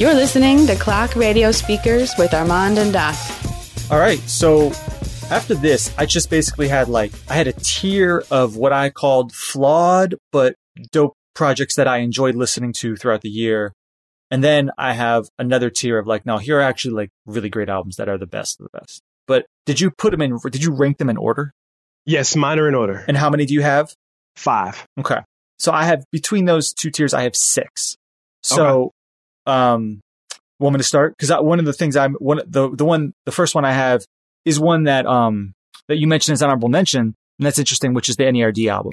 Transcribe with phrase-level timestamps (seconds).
[0.00, 3.14] You're listening to Clock Radio Speakers with Armand and Doc.
[3.90, 4.68] All right, so
[5.28, 9.34] after this, I just basically had like I had a tier of what I called
[9.34, 10.54] flawed but
[10.90, 13.74] dope projects that I enjoyed listening to throughout the year.
[14.30, 17.68] And then I have another tier of like, now here are actually like really great
[17.68, 19.02] albums that are the best of the best.
[19.26, 21.52] But did you put them in, did you rank them in order?
[22.06, 23.04] Yes, mine are in order.
[23.06, 23.92] And how many do you have?
[24.34, 24.86] Five.
[24.98, 25.20] Okay.
[25.58, 27.98] So I have between those two tiers, I have six.
[28.42, 28.92] So,
[29.46, 30.00] um,
[30.58, 31.16] want me to start?
[31.18, 33.72] Cause I, one of the things I'm one, the, the one, the first one I
[33.72, 34.04] have
[34.44, 35.52] is one that, um,
[35.88, 37.00] that you mentioned as honorable mention.
[37.38, 38.92] And that's interesting, which is the NERD album.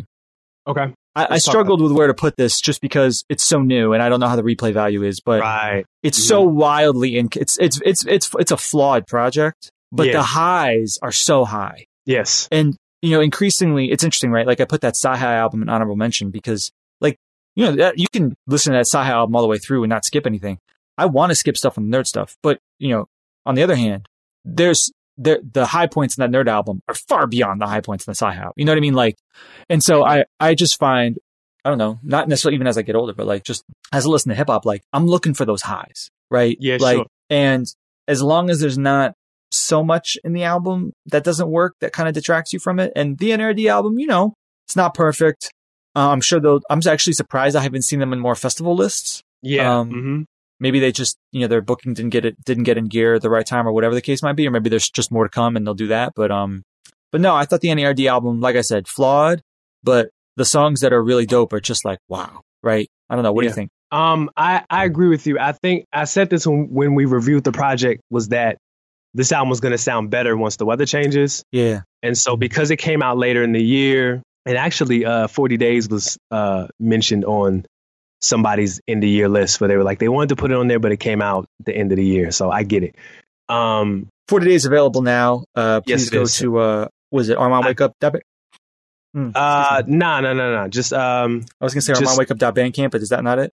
[0.67, 0.93] Okay.
[1.15, 4.09] I, I struggled with where to put this just because it's so new and I
[4.09, 5.83] don't know how the replay value is, but Right.
[6.03, 10.13] it's so wildly in it's it's it's it's it's a flawed project, but Yeah.
[10.13, 11.85] the highs are so high.
[12.05, 12.47] Yes.
[12.51, 14.45] And you know, increasingly it's interesting, right?
[14.45, 16.71] Like I put that CyHi album in honorable mention because
[17.57, 19.89] you know, that, you can listen to that CyHi album all the way through and
[19.89, 20.59] not skip anything.
[20.95, 23.07] I want to skip stuff on the nerd stuff, but you know,
[23.47, 24.07] on the other hand,
[24.45, 28.07] there's there the high points in that nerd album are far beyond the high points
[28.07, 28.53] in the album.
[28.57, 28.93] You know what I mean?
[28.93, 29.17] Like,
[29.69, 31.17] and so I I just find
[31.65, 34.09] I don't know, not necessarily even as I get older, but like just as I
[34.09, 36.55] listen to hip hop, like I'm looking for those highs, right?
[36.59, 37.05] Yeah, like, sure.
[37.31, 37.65] And
[38.07, 39.15] as long as there's not
[39.51, 42.93] so much in the album that doesn't work, that kind of detracts you from it.
[42.95, 44.35] And the NERD album, you know,
[44.67, 45.51] it's not perfect.
[45.97, 46.61] Uh, I'm sure though.
[46.69, 49.23] I'm actually surprised I haven't seen them in more festival lists.
[49.41, 49.79] Yeah.
[49.79, 50.21] Um, hmm
[50.59, 53.21] Maybe they just, you know, their booking didn't get it, didn't get in gear at
[53.21, 54.47] the right time or whatever the case might be.
[54.47, 56.13] Or maybe there's just more to come and they'll do that.
[56.15, 56.63] But, um,
[57.11, 59.41] but no, I thought the NERD album, like I said, flawed,
[59.83, 62.87] but the songs that are really dope are just like, wow, right?
[63.07, 63.33] I don't know.
[63.33, 63.69] What do you think?
[63.91, 65.37] Um, I, I agree with you.
[65.39, 68.57] I think I said this when, when we reviewed the project was that
[69.13, 71.43] this album was going to sound better once the weather changes.
[71.51, 71.81] Yeah.
[72.01, 75.89] And so because it came out later in the year, and actually uh, 40 Days
[75.89, 77.65] was uh, mentioned on
[78.21, 80.67] somebody's end of year list where they were like, they wanted to put it on
[80.67, 82.31] there, but it came out at the end of the year.
[82.31, 82.95] So I get it.
[83.49, 85.43] Um, 40 days available now.
[85.55, 86.37] Uh, please it go is.
[86.37, 87.93] to, uh, was it Armand Wake Up?
[89.13, 90.67] Hmm, uh, nah, nah, nah, nah.
[90.67, 93.39] Just, um, I was gonna say just- Armand Wake Up Bandcamp, but is that not
[93.39, 93.53] it?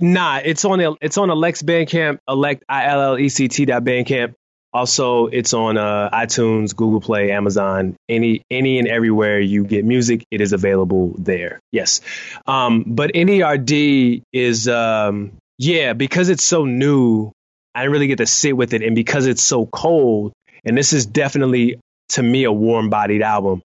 [0.00, 3.84] Nah, it's on it's on Alex Bandcamp, Illect I L L E C T dot
[3.84, 4.34] Bandcamp.
[4.74, 10.24] Also, it's on uh, iTunes, Google Play, Amazon, any any and everywhere you get music,
[10.32, 11.60] it is available there.
[11.70, 12.00] Yes,
[12.46, 17.30] um, but NERD is um, yeah because it's so new.
[17.72, 20.32] I didn't really get to sit with it, and because it's so cold,
[20.64, 21.78] and this is definitely
[22.10, 23.62] to me a warm bodied album.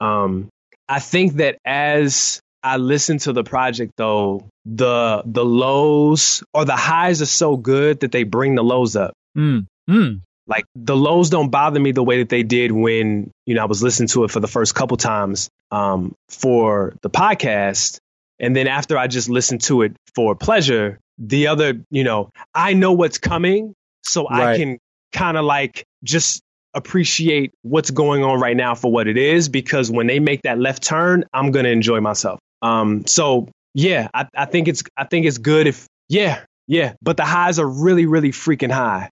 [0.00, 0.48] Um,
[0.88, 6.76] I think that as I listen to the project though, the the lows or the
[6.76, 9.12] highs are so good that they bring the lows up.
[9.36, 9.66] Mm.
[9.88, 10.22] Mm.
[10.46, 13.66] Like the lows don't bother me the way that they did when, you know, I
[13.66, 17.98] was listening to it for the first couple times um, for the podcast.
[18.38, 22.74] And then after I just listened to it for pleasure, the other, you know, I
[22.74, 23.74] know what's coming.
[24.02, 24.78] So I can
[25.12, 26.42] kind of like just
[26.74, 30.58] appreciate what's going on right now for what it is because when they make that
[30.58, 32.38] left turn, I'm gonna enjoy myself.
[32.62, 36.92] Um, so yeah, I, I think it's I think it's good if yeah, yeah.
[37.02, 39.10] But the highs are really, really freaking high.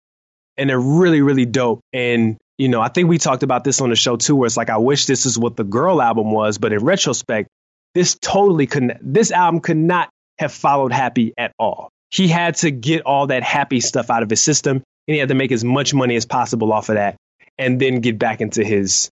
[0.57, 1.81] And they're really, really dope.
[1.93, 4.57] And you know, I think we talked about this on the show too, where it's
[4.57, 7.49] like I wish this is what the girl album was, but in retrospect,
[7.93, 11.89] this totally couldn't this album could not have followed happy at all.
[12.11, 15.29] He had to get all that happy stuff out of his system and he had
[15.29, 17.15] to make as much money as possible off of that
[17.57, 19.09] and then get back into his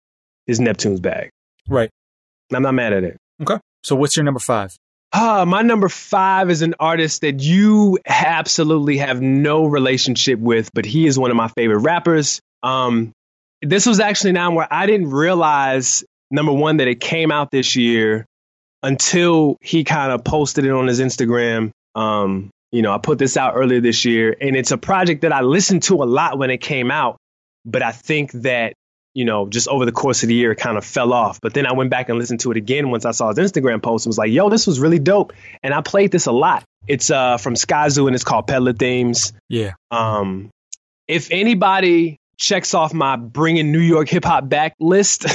[0.47, 1.31] his Neptune's bag.
[1.69, 1.91] Right.
[2.53, 3.17] I'm not mad at it.
[3.41, 3.59] Okay.
[3.85, 4.75] So what's your number five?
[5.13, 10.85] Ah, my number five is an artist that you absolutely have no relationship with, but
[10.85, 12.41] he is one of my favorite rappers.
[12.63, 13.13] Um,
[13.61, 17.75] this was actually now where I didn't realize number one that it came out this
[17.75, 18.25] year
[18.83, 21.73] until he kind of posted it on his Instagram.
[21.97, 25.33] Um, you know, I put this out earlier this year, and it's a project that
[25.33, 27.17] I listened to a lot when it came out,
[27.65, 28.75] but I think that
[29.15, 31.41] you know, just over the course of the year, it kind of fell off.
[31.41, 33.83] But then I went back and listened to it again once I saw his Instagram
[33.83, 35.33] post and was like, yo, this was really dope.
[35.63, 36.65] And I played this a lot.
[36.87, 39.33] It's uh, from Skyzoo and it's called Peddler Themes.
[39.49, 39.73] Yeah.
[39.91, 40.51] Um,
[41.09, 45.27] if anybody checks off my bringing New York hip hop back list,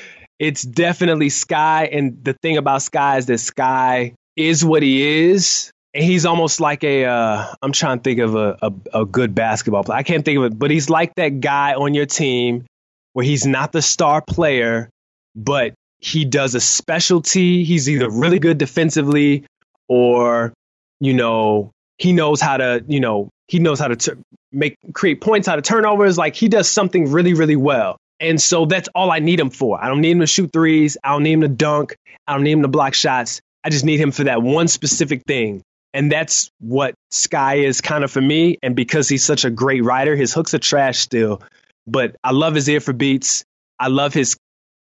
[0.38, 1.88] it's definitely Sky.
[1.92, 5.70] And the thing about Sky is that Sky is what he is.
[5.94, 9.34] And he's almost like a, uh, I'm trying to think of a, a, a good
[9.34, 9.98] basketball player.
[9.98, 12.64] I can't think of it, but he's like that guy on your team
[13.12, 14.88] where he's not the star player,
[15.34, 17.64] but he does a specialty.
[17.64, 19.44] He's either really good defensively
[19.88, 20.52] or,
[21.00, 24.12] you know, he knows how to, you know, he knows how to t-
[24.50, 26.18] make create points out of turnovers.
[26.18, 27.96] Like he does something really, really well.
[28.18, 29.82] And so that's all I need him for.
[29.82, 30.96] I don't need him to shoot threes.
[31.02, 31.96] I don't need him to dunk.
[32.26, 33.40] I don't need him to block shots.
[33.64, 35.62] I just need him for that one specific thing.
[35.94, 38.58] And that's what Sky is kind of for me.
[38.62, 41.42] And because he's such a great writer, his hooks are trash still.
[41.86, 43.44] But I love his ear for beats.
[43.78, 44.36] I love his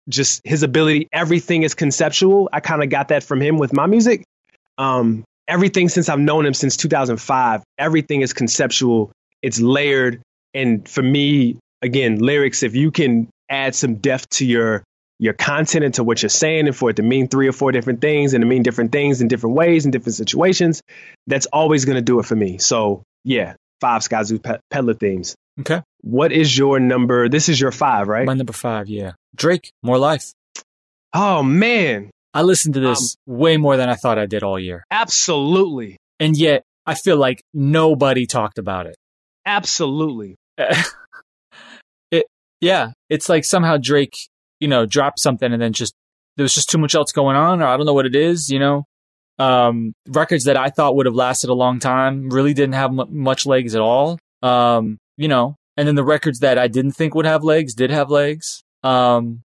[0.10, 1.08] just his ability.
[1.14, 2.50] Everything is conceptual.
[2.52, 4.24] I kind of got that from him with my music.
[4.78, 9.12] Um, everything since I've known him since 2005, everything is conceptual.
[9.42, 10.22] It's layered.
[10.54, 14.84] And for me, again, lyrics, if you can add some depth to your
[15.22, 17.74] your content and to what you're saying and for it to mean three or four
[17.74, 20.82] different things and to mean different things in different ways in different situations,
[21.28, 22.58] that's always going to do it for me.
[22.58, 25.36] So yeah, five Skyzoo Pe- Peddler themes.
[25.60, 25.82] Okay.
[26.02, 27.28] What is your number?
[27.30, 28.26] This is your five, right?
[28.26, 29.12] My number five, yeah.
[29.36, 30.32] Drake, More Life.
[31.14, 34.84] Oh man, I listened to this way more than I thought I did all year.
[34.92, 38.96] absolutely, And yet I feel like nobody talked about it.
[39.46, 40.36] absolutely.
[42.12, 42.26] it
[42.62, 44.16] yeah, it's like somehow Drake,
[44.60, 45.94] you know, dropped something and then just
[46.38, 48.50] there was just too much else going on or I don't know what it is,
[48.50, 48.86] you know.
[49.38, 53.08] Um records that I thought would have lasted a long time really didn't have m-
[53.10, 54.20] much legs at all.
[54.42, 57.92] Um, you know, and then the records that I didn't think would have legs did
[57.92, 58.64] have legs.
[58.84, 59.42] Um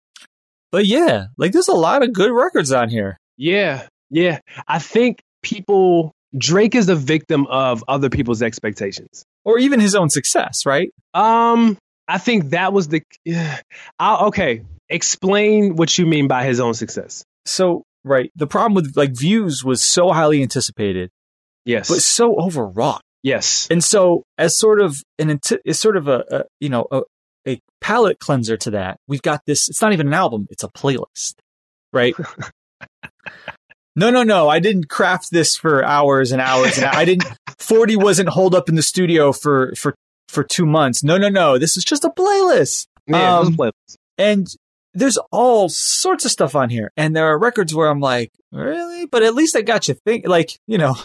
[0.70, 3.16] but yeah, like there's a lot of good records on here.
[3.36, 4.38] Yeah, yeah.
[4.68, 9.24] I think people Drake is a victim of other people's expectations.
[9.44, 10.90] Or even his own success, right?
[11.14, 11.76] Um,
[12.08, 13.02] I think that was the.
[13.24, 13.60] Yeah.
[13.98, 17.24] I'll, okay, explain what you mean by his own success.
[17.44, 21.10] So, right, the problem with like views was so highly anticipated,
[21.64, 21.88] Yes.
[21.88, 23.02] but so overwrought.
[23.22, 23.66] Yes.
[23.70, 27.02] And so, as sort of an it's sort of a, a you know a,
[27.48, 29.68] a palate cleanser to that, we've got this.
[29.68, 31.34] It's not even an album; it's a playlist,
[31.92, 32.14] right?
[33.96, 34.48] no, no, no!
[34.48, 37.24] I didn't craft this for hours and hours, and I didn't.
[37.58, 39.94] Forty wasn't holed up in the studio for for
[40.28, 41.04] for two months.
[41.04, 41.58] No, no, no!
[41.58, 43.96] This is just a playlist, Yeah, it was a Um, playlist.
[44.18, 44.46] and
[44.94, 46.90] there's all sorts of stuff on here.
[46.98, 49.06] And there are records where I'm like, really?
[49.06, 50.96] But at least I got you think like you know,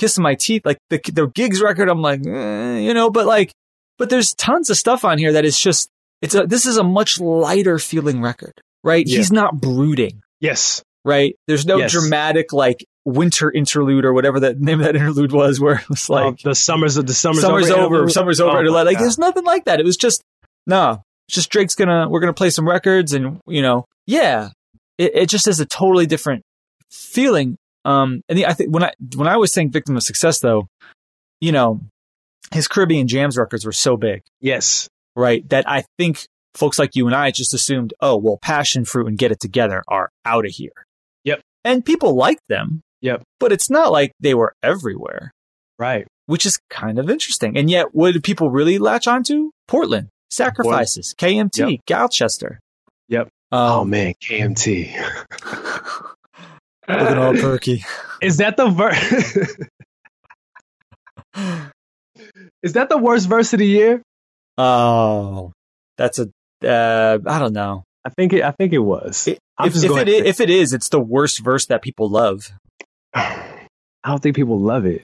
[0.00, 0.62] kissing my teeth.
[0.64, 3.52] Like the the Giggs record, I'm like, eh, you know, but like,
[3.98, 5.88] but there's tons of stuff on here that is just
[6.22, 9.06] it's a this is a much lighter feeling record, right?
[9.06, 9.18] Yeah.
[9.18, 10.82] He's not brooding, Yes.
[11.04, 11.36] right?
[11.46, 11.92] There's no Yes.
[11.92, 16.08] dramatic like winter interlude or whatever that name of that interlude was, where it was
[16.08, 17.96] like Like the summers of the summers, summer's over.
[18.00, 18.58] over, summer's over.
[18.58, 19.04] Oh like God.
[19.04, 19.78] there's nothing like that.
[19.80, 20.22] It was just
[20.66, 21.02] no.
[21.28, 24.48] It's just Drake's gonna we're gonna play some records and you know yeah.
[24.98, 26.42] It it just is a totally different
[26.90, 27.56] feeling.
[27.84, 30.68] Um, and the, I think when I when I was saying victim of success though,
[31.40, 31.80] you know,
[32.52, 34.88] his Caribbean Jams records were so big, Yes.
[35.16, 35.48] right?
[35.48, 39.16] That I think folks like you and I just assumed, oh well, Passion Fruit and
[39.18, 40.72] Get It Together are out of here.
[41.24, 41.40] Yep.
[41.64, 42.80] And people liked them.
[43.02, 43.22] Yep.
[43.38, 45.30] But it's not like they were everywhere
[45.78, 46.06] Right.
[46.26, 47.56] which is kind of interesting.
[47.56, 49.50] And yet, what did people really latch onto?
[49.68, 52.58] Portland, Sacrifices, KMT, Gyalchester.
[53.08, 53.28] Yep.
[53.52, 54.94] Um, oh man, KMT.
[56.98, 57.84] looking all perky.
[58.22, 59.36] Is that the verse?
[62.62, 64.02] Is that the worst verse of the year?
[64.58, 65.52] Oh,
[65.96, 66.28] that's a.
[66.66, 67.84] Uh, I don't know.
[68.04, 68.42] I think it.
[68.42, 69.26] I think it was.
[69.28, 72.50] It- if, if it is, if it is, it's the worst verse that people love.
[73.14, 73.58] I
[74.06, 75.02] don't think people love it.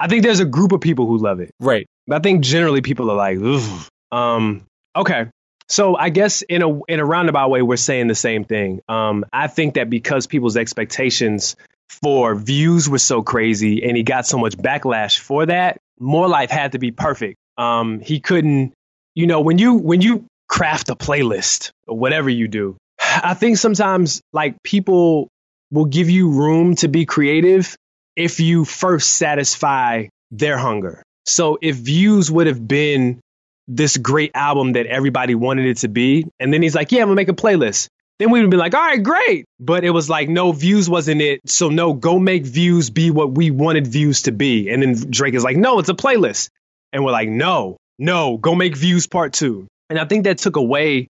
[0.00, 1.50] I think there's a group of people who love it.
[1.60, 1.86] Right.
[2.06, 3.86] But I think generally people are like, Ugh.
[4.12, 4.64] um,
[4.96, 5.26] okay.
[5.68, 8.80] So I guess in a in a roundabout way, we're saying the same thing.
[8.88, 11.56] Um, I think that because people's expectations
[11.88, 16.50] for views were so crazy, and he got so much backlash for that, More Life
[16.50, 17.36] had to be perfect.
[17.58, 18.74] Um, he couldn't,
[19.14, 23.58] you know, when you when you craft a playlist or whatever you do, I think
[23.58, 25.28] sometimes like people
[25.72, 27.76] will give you room to be creative
[28.14, 31.02] if you first satisfy their hunger.
[31.26, 33.20] So if views would have been
[33.68, 37.08] this great album that everybody wanted it to be, and then he's like, "Yeah, I'm
[37.08, 40.08] gonna make a playlist," then we would be like, "All right, great." But it was
[40.08, 41.40] like, no, views wasn't it.
[41.46, 44.70] So no, go make views be what we wanted views to be.
[44.70, 46.50] And then Drake is like, "No, it's a playlist,"
[46.92, 49.66] and we're like, "No, no, go make views part two.
[49.88, 51.08] And I think that took away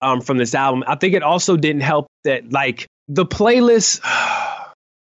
[0.00, 0.84] um, from this album.
[0.86, 4.00] I think it also didn't help that like the playlist.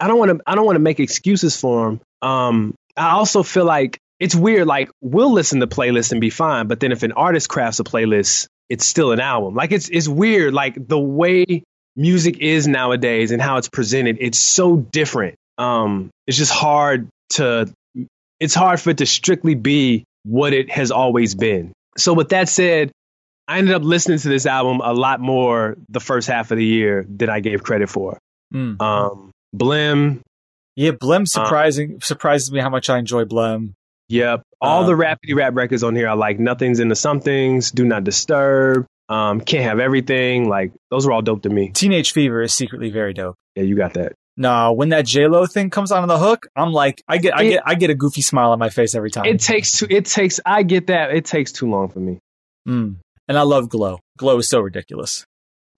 [0.02, 0.44] I don't want to.
[0.48, 2.02] I don't want to make excuses for him.
[2.22, 4.68] Um, I also feel like it's weird.
[4.68, 7.84] Like we'll listen to playlists and be fine, but then if an artist crafts a
[7.84, 9.56] playlist, it's still an album.
[9.56, 10.54] Like it's it's weird.
[10.54, 11.64] Like the way
[11.96, 15.36] music is nowadays and how it's presented, it's so different.
[15.58, 17.74] Um, it's just hard to.
[18.40, 21.74] It's hard for it to strictly be what it has always been.
[21.98, 22.92] So with that said,
[23.50, 26.64] I ended up listening to this album a lot more the first half of the
[26.64, 28.18] year than I gave credit for.
[28.54, 28.82] Mm.
[28.82, 30.22] Um, Blem,
[30.76, 33.74] Yeah, Blem surprising surprises me how much I enjoy Blem.
[34.10, 34.42] Yep.
[34.62, 38.04] All Um, the rapidy rap records on here I like Nothing's into Somethings, Do Not
[38.04, 40.50] Disturb, um, Can't Have Everything.
[40.50, 41.70] Like those are all dope to me.
[41.74, 43.36] Teenage Fever is secretly very dope.
[43.56, 44.14] Yeah, you got that.
[44.36, 47.44] No, when that J Lo thing comes on the hook, I'm like, I get, I
[47.44, 49.26] It- get, I get a goofy smile on my face every time.
[49.26, 49.88] It takes too.
[49.90, 50.40] It takes.
[50.46, 51.12] I get that.
[51.12, 52.20] It takes too long for me.
[52.68, 52.96] Mm.
[53.28, 54.00] And I love Glow.
[54.18, 55.26] Glow is so ridiculous.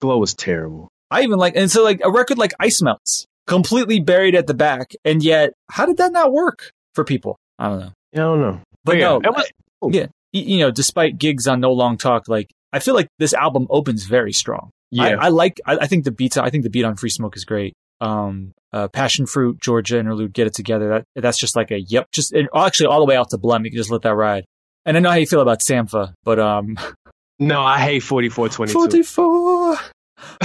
[0.00, 0.88] Glow was terrible.
[1.10, 4.54] I even like, and so like a record like Ice Melts, completely buried at the
[4.54, 7.36] back, and yet how did that not work for people?
[7.58, 7.92] I don't know.
[8.14, 8.60] I don't know.
[8.84, 12.50] But yeah, no, it was- yeah, you know, despite Giggs on No Long Talk, like
[12.72, 14.70] I feel like this album opens very strong.
[14.98, 15.16] I, Yeah.
[15.20, 15.60] I like.
[15.66, 16.36] I, I think the beats.
[16.36, 17.74] I think the beat on Free Smoke is great.
[18.00, 20.88] Um, uh, Passion Fruit, Georgia interlude, get it together.
[20.88, 22.06] That that's just like a yep.
[22.12, 23.64] Just and actually all the way out to Blem.
[23.64, 24.44] You can just let that ride.
[24.84, 26.76] And I know how you feel about Sampha, but um,
[27.38, 28.78] no, I hate forty four twenty two.
[28.78, 29.76] forty four.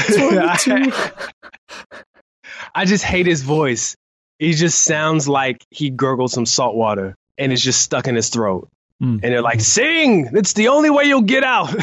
[0.07, 0.91] 22.
[2.75, 3.95] I just hate his voice.
[4.39, 8.29] He just sounds like he gurgled some salt water and it's just stuck in his
[8.29, 8.69] throat.
[9.01, 9.19] Mm.
[9.21, 10.29] And they're like, "Sing!
[10.33, 11.73] It's the only way you'll get out."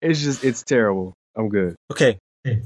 [0.00, 1.14] it's just, it's terrible.
[1.36, 1.76] I'm good.
[1.92, 2.18] Okay.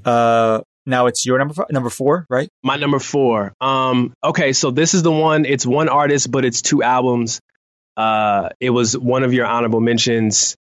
[0.04, 2.48] Uh, now it's your number five, number four, right?
[2.62, 3.52] My number four.
[3.60, 5.44] Um, okay, so this is the one.
[5.44, 7.40] It's one artist, but it's two albums.
[7.96, 10.56] Uh, it was one of your honorable mentions.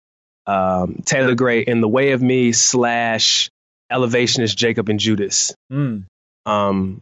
[0.47, 3.51] Um, Taylor Gray in the Way of Me slash
[3.91, 5.55] Elevationist Jacob and Judas.
[5.73, 6.05] Mm.
[6.45, 7.01] Um,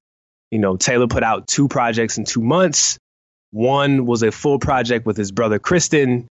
[0.54, 2.96] you know, Taylor put out two projects in two months.
[3.50, 6.28] One was a full project with his brother Kristen,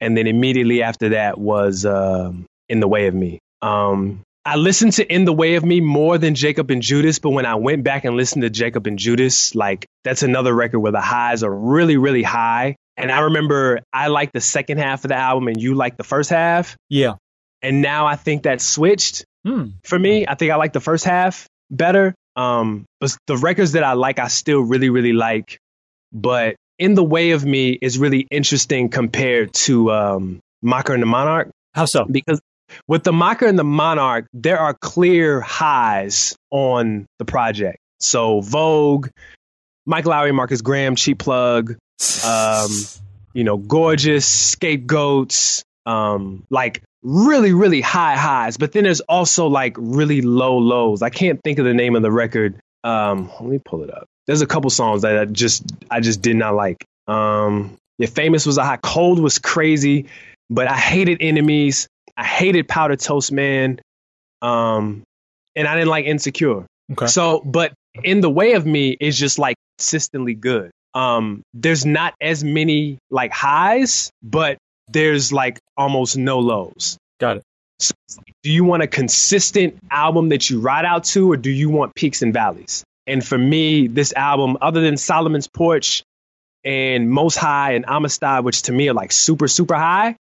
[0.00, 3.38] and then immediately after that was um, In the Way of Me.
[3.60, 7.30] Um, I listened to In the Way of Me more than Jacob and Judas, but
[7.30, 10.92] when I went back and listened to Jacob and Judas, like that's another record where
[10.92, 12.76] the highs are really, really high.
[12.96, 16.04] And I remember I liked the second half of the album and you liked the
[16.04, 16.76] first half.
[16.88, 17.16] Yeah.
[17.60, 19.74] And now I think that switched Mm.
[19.84, 20.26] for me.
[20.26, 22.14] I think I like the first half better.
[22.36, 25.58] Um, but the records that I like, I still really, really like.
[26.12, 31.06] But In the Way of Me is really interesting compared to um, Mocker and the
[31.06, 32.04] Monarch How so?
[32.04, 32.40] because
[32.88, 37.78] with the Mocker and the Monarch, there are clear highs on the project.
[38.00, 39.08] So Vogue,
[39.86, 41.76] Mike Lowry, Marcus Graham, Cheap Plug,
[42.24, 42.70] um,
[43.32, 48.56] you know, gorgeous scapegoats, um, like really, really high highs.
[48.56, 51.02] But then there's also like really low lows.
[51.02, 52.58] I can't think of the name of the record.
[52.82, 54.06] Um, let me pull it up.
[54.26, 56.84] There's a couple songs that I just I just did not like.
[57.06, 58.78] Um, yeah, famous was a high.
[58.78, 60.06] Cold was crazy,
[60.50, 61.86] but I hated enemies.
[62.16, 63.78] I hated Powder Toast Man.
[64.42, 65.04] Um,
[65.54, 66.66] and I didn't like Insecure.
[66.92, 67.06] okay.
[67.06, 67.72] So, but
[68.02, 70.70] in the way of me is just like consistently good.
[70.92, 74.58] Um, there's not as many like highs, but
[74.88, 76.98] there's like almost no lows.
[77.20, 77.42] Got it.
[77.78, 77.94] So,
[78.42, 81.94] do you want a consistent album that you ride out to, or do you want
[81.94, 82.84] peaks and valleys?
[83.06, 86.02] And for me, this album, other than Solomon's Porch
[86.64, 90.16] and Most High and Amistad, which to me are like super, super high,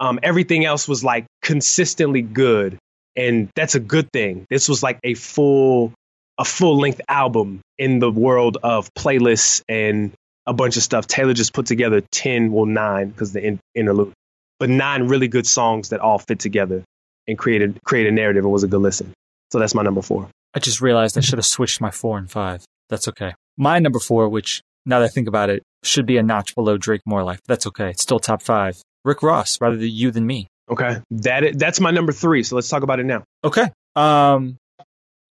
[0.00, 2.78] um, everything else was like consistently good.
[3.16, 4.46] And that's a good thing.
[4.48, 5.92] This was like a full,
[6.38, 10.12] a full length album in the world of playlists and
[10.48, 11.06] a bunch of stuff.
[11.06, 14.12] Taylor just put together 10, well, nine, because the in- interlude,
[14.58, 16.82] but nine really good songs that all fit together
[17.26, 19.12] and created, create a narrative and was a good listen.
[19.52, 20.28] So that's my number four.
[20.54, 22.64] I just realized I should have switched my four and five.
[22.88, 23.34] That's okay.
[23.56, 26.76] My number four, which now that I think about it, should be a notch below
[26.78, 27.40] Drake More Life.
[27.46, 27.90] That's okay.
[27.90, 28.80] It's still top five.
[29.04, 30.48] Rick Ross, rather than you than me.
[30.70, 30.98] Okay.
[31.10, 32.42] That that's my number three.
[32.42, 33.22] So let's talk about it now.
[33.44, 33.66] Okay.
[33.96, 34.56] Um,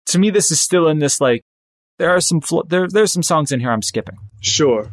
[0.06, 1.42] to me, this is still in this like
[1.98, 4.90] there are some fl- there there's some songs in here I'm skipping, Sure.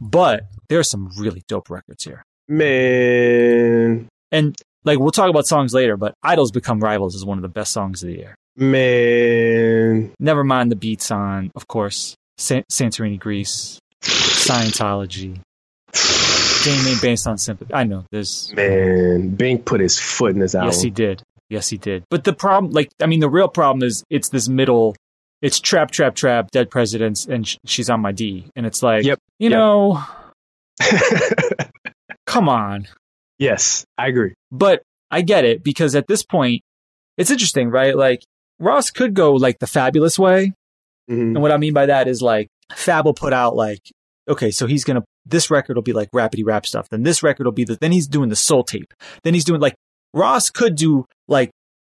[0.00, 2.22] But there are some really dope records here.
[2.48, 4.08] Man.
[4.32, 7.48] And like we'll talk about songs later, but Idols Become Rivals is one of the
[7.48, 8.34] best songs of the year.
[8.56, 10.12] Man.
[10.18, 15.40] Never mind the beats on, of course, San- Santorini, Greece, Scientology,
[16.64, 17.72] game made based on sympathy.
[17.74, 19.30] I know there's Man.
[19.30, 20.68] Bink put his foot in his album.
[20.68, 22.04] yes he did, yes he did.
[22.10, 24.96] But the problem, like I mean, the real problem is it's this middle.
[25.42, 29.04] It's trap, trap, trap, dead presidents, and sh- she's on my D, and it's like,
[29.04, 29.56] Yep, you yep.
[29.58, 30.04] know,
[32.26, 32.86] come on.
[33.38, 34.34] yes, I agree.
[34.52, 36.62] But I get it because at this point,
[37.16, 37.96] it's interesting, right?
[37.96, 38.22] Like
[38.58, 40.52] Ross could go like the fabulous way,
[41.10, 41.34] Mhm.
[41.34, 43.80] And what I mean by that is like Fab will put out like,
[44.28, 46.88] okay, so he's gonna this record will be like rapidy rap stuff.
[46.88, 48.92] Then this record will be the then he's doing the soul tape.
[49.24, 49.74] Then he's doing like
[50.14, 51.50] Ross could do like,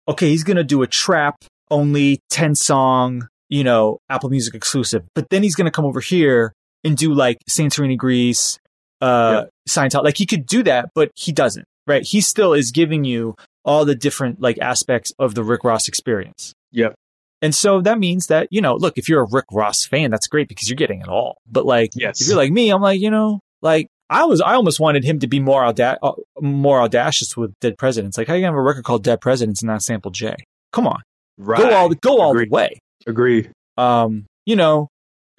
[0.06, 1.36] okay, he's gonna do a trap
[1.70, 5.06] only ten song, you know, Apple Music exclusive.
[5.14, 6.52] But then he's gonna come over here
[6.84, 8.58] and do like Santorini Greece,
[9.00, 10.04] uh Scientology.
[10.04, 11.64] Like he could do that, but he doesn't.
[11.86, 12.02] Right?
[12.02, 16.52] He still is giving you all the different like aspects of the Rick Ross experience.
[16.72, 16.94] Yep.
[17.42, 20.26] And so that means that, you know, look, if you're a Rick Ross fan, that's
[20.26, 21.36] great because you're getting it all.
[21.50, 22.20] But like, Yes.
[22.20, 25.18] if you're like me, I'm like, you know, like I was, I almost wanted him
[25.20, 28.16] to be more auda- uh, more audacious with Dead Presidents.
[28.16, 30.34] Like, how you gonna have a record called Dead Presidents and not sample J?
[30.72, 31.02] Come on.
[31.38, 31.60] Right.
[31.60, 32.48] Go all go all Agreed.
[32.50, 32.78] the way.
[33.06, 33.50] Agreed.
[33.76, 34.88] Um, you know,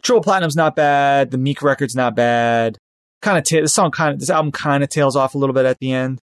[0.02, 1.32] Triple Platinum's not bad.
[1.32, 2.78] The Meek record's not bad.
[3.22, 5.54] Kind of, ta- the song kind of, this album kind of tails off a little
[5.54, 6.20] bit at the end.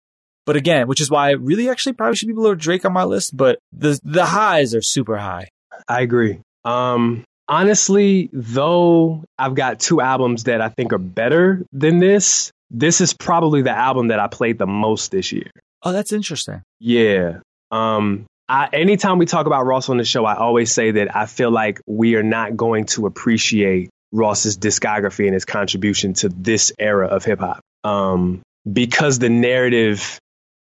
[0.45, 3.03] But again, which is why I really actually probably should be below Drake on my
[3.03, 3.37] list.
[3.37, 5.49] But the the highs are super high.
[5.87, 6.39] I agree.
[6.65, 12.51] Um, honestly, though, I've got two albums that I think are better than this.
[12.71, 15.51] This is probably the album that I played the most this year.
[15.83, 16.63] Oh, that's interesting.
[16.79, 17.39] Yeah.
[17.69, 21.27] Um, I, anytime we talk about Ross on the show, I always say that I
[21.27, 26.71] feel like we are not going to appreciate Ross's discography and his contribution to this
[26.79, 27.61] era of hip hop.
[27.83, 28.41] Um,
[28.71, 30.19] because the narrative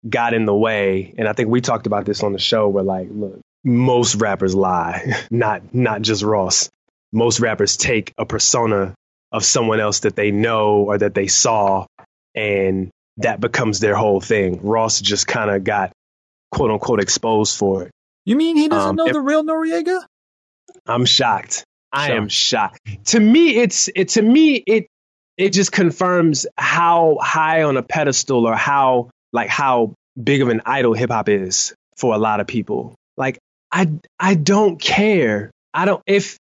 [0.08, 2.84] got in the way, and I think we talked about this on the show where
[2.84, 6.70] like, look, most rappers lie, not not just Ross.
[7.12, 8.94] Most rappers take a persona
[9.32, 11.88] of someone else that they know or that they saw,
[12.36, 14.62] and that becomes their whole thing.
[14.62, 15.92] Ross just kind of got
[16.54, 17.92] quote unquote exposed for it.
[18.26, 20.02] You mean he doesn't Um, know if- the real Noriega?
[20.86, 21.64] I'm shocked.
[21.92, 22.80] I am shocked.
[23.08, 24.88] To me, it's it to me it
[25.38, 30.62] it just confirms how high on a pedestal or how like how big of an
[30.66, 32.96] idol hip hop is for a lot of people.
[33.18, 33.38] Like
[33.72, 35.52] I I don't care.
[35.74, 36.38] I don't if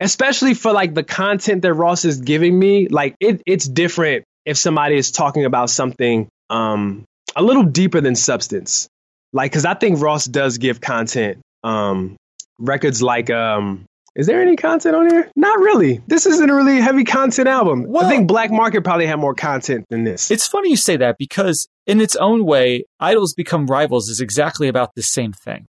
[0.00, 4.56] especially for like the content that Ross is giving me, like it it's different if
[4.56, 8.88] somebody is talking about something um a little deeper than substance.
[9.34, 12.16] Like cuz I think Ross does give content um
[12.58, 13.84] records like um
[14.16, 15.28] is there any content on here?
[15.34, 16.00] Not really.
[16.06, 17.84] This isn't a really heavy content album.
[17.88, 20.30] Well- I think Black Market probably had more content than this.
[20.30, 24.68] It's funny you say that because in its own way, Idols Become Rivals is exactly
[24.68, 25.66] about the same thing,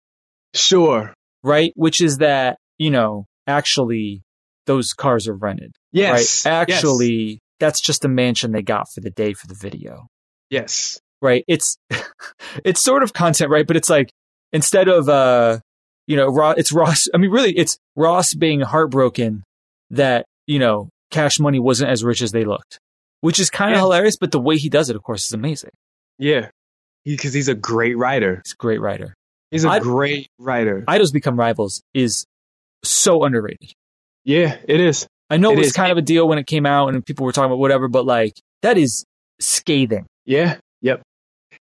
[0.53, 1.13] sure.
[1.43, 1.73] right?
[1.75, 4.21] Which is that, you know, actually
[4.67, 6.45] those cars are rented, Yes.
[6.45, 6.51] right?
[6.51, 10.05] Actually, that's just a mansion they got for the day for the video.
[10.51, 10.99] Yes.
[11.25, 11.43] Right?
[11.47, 11.77] It's
[12.63, 13.67] it's sort of content, right?
[13.67, 14.09] But it's like
[14.53, 15.59] instead of uh,
[16.07, 17.07] you know, Ross, it's Ross.
[17.13, 19.43] I mean, really, it's Ross being heartbroken
[19.89, 22.79] that you know Cash Money wasn't as rich as they looked,
[23.21, 23.81] which is kind of Yeah.
[23.81, 24.15] hilarious.
[24.17, 25.71] But the way he does it, of course, is amazing.
[26.17, 26.49] Yeah.
[27.03, 28.41] Because he's a great writer.
[28.43, 29.13] He's a great writer.
[29.51, 30.83] He's a I- great writer.
[30.87, 32.25] Idols Become Rivals is
[32.83, 33.71] so underrated.
[34.23, 35.07] yeah, it is.
[35.29, 35.73] I know it, It was is.
[35.73, 38.05] kind of a deal when it came out and people were talking about whatever, but
[38.05, 39.05] like that is
[39.39, 40.05] scathing.
[40.25, 40.57] Yeah.
[40.81, 41.01] Yep.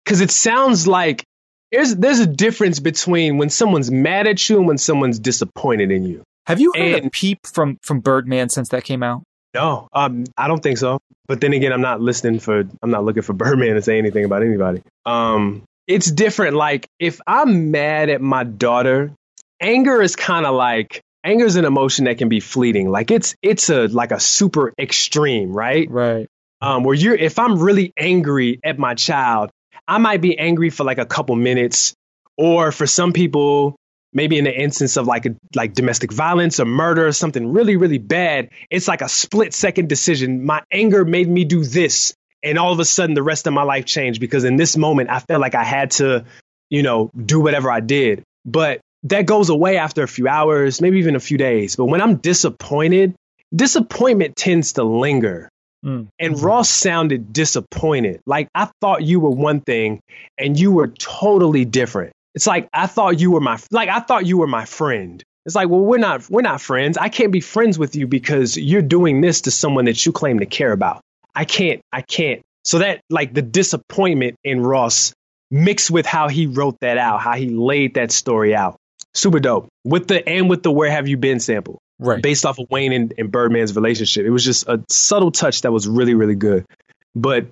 [0.04, 1.24] Because it sounds like
[1.72, 6.04] there's there's a difference between when someone's mad at you and when someone's disappointed in
[6.04, 6.22] you.
[6.46, 9.22] Have you heard a peep from from Birdman since that came out?
[9.54, 10.98] No, um, I don't think so.
[11.26, 12.64] But then again, I'm not listening for.
[12.82, 14.82] I'm not looking for Birdman to say anything about anybody.
[15.06, 16.56] Um, it's different.
[16.56, 19.12] Like if I'm mad at my daughter,
[19.60, 22.90] anger is kind of like anger is an emotion that can be fleeting.
[22.90, 25.88] Like it's it's a like a super extreme, right?
[25.90, 26.28] Right.
[26.60, 29.50] um, where you're if i'm really angry at my child
[29.88, 31.94] i might be angry for like a couple minutes
[32.36, 33.76] or for some people
[34.14, 37.76] maybe in the instance of like a, like domestic violence or murder or something really
[37.76, 40.44] really bad it's like a split second decision.
[40.44, 43.62] My anger made me do this and all of a sudden the rest of my
[43.62, 46.24] life changed because in this moment i felt like i had to
[46.70, 48.22] you know do whatever i did.
[48.46, 51.76] But that goes away after a few hours maybe even a few days.
[51.76, 53.14] But when i'm disappointed
[53.54, 55.48] disappointment tends to linger
[55.84, 56.08] Mm.
[56.18, 58.20] and Ross sounded disappointed.
[58.26, 60.00] Like I thought you were one thing
[60.38, 62.12] and you were totally different.
[62.34, 65.22] It's like I thought you were my like I thought you were my friend.
[65.44, 66.96] It's like, well, we're not we're not friends.
[66.96, 70.38] I can't be friends with you because you're doing this to someone that you claim
[70.38, 71.02] to care about.
[71.34, 72.40] I can't I can't.
[72.64, 75.12] So that like the disappointment in Ross
[75.50, 78.76] mixed with how he wrote that out, how he laid that story out.
[79.12, 79.68] Super dope.
[79.84, 82.20] With the and with the where have you been sample Right.
[82.22, 84.26] based off of Wayne and, and Birdman's relationship.
[84.26, 86.64] It was just a subtle touch that was really, really good.
[87.14, 87.46] But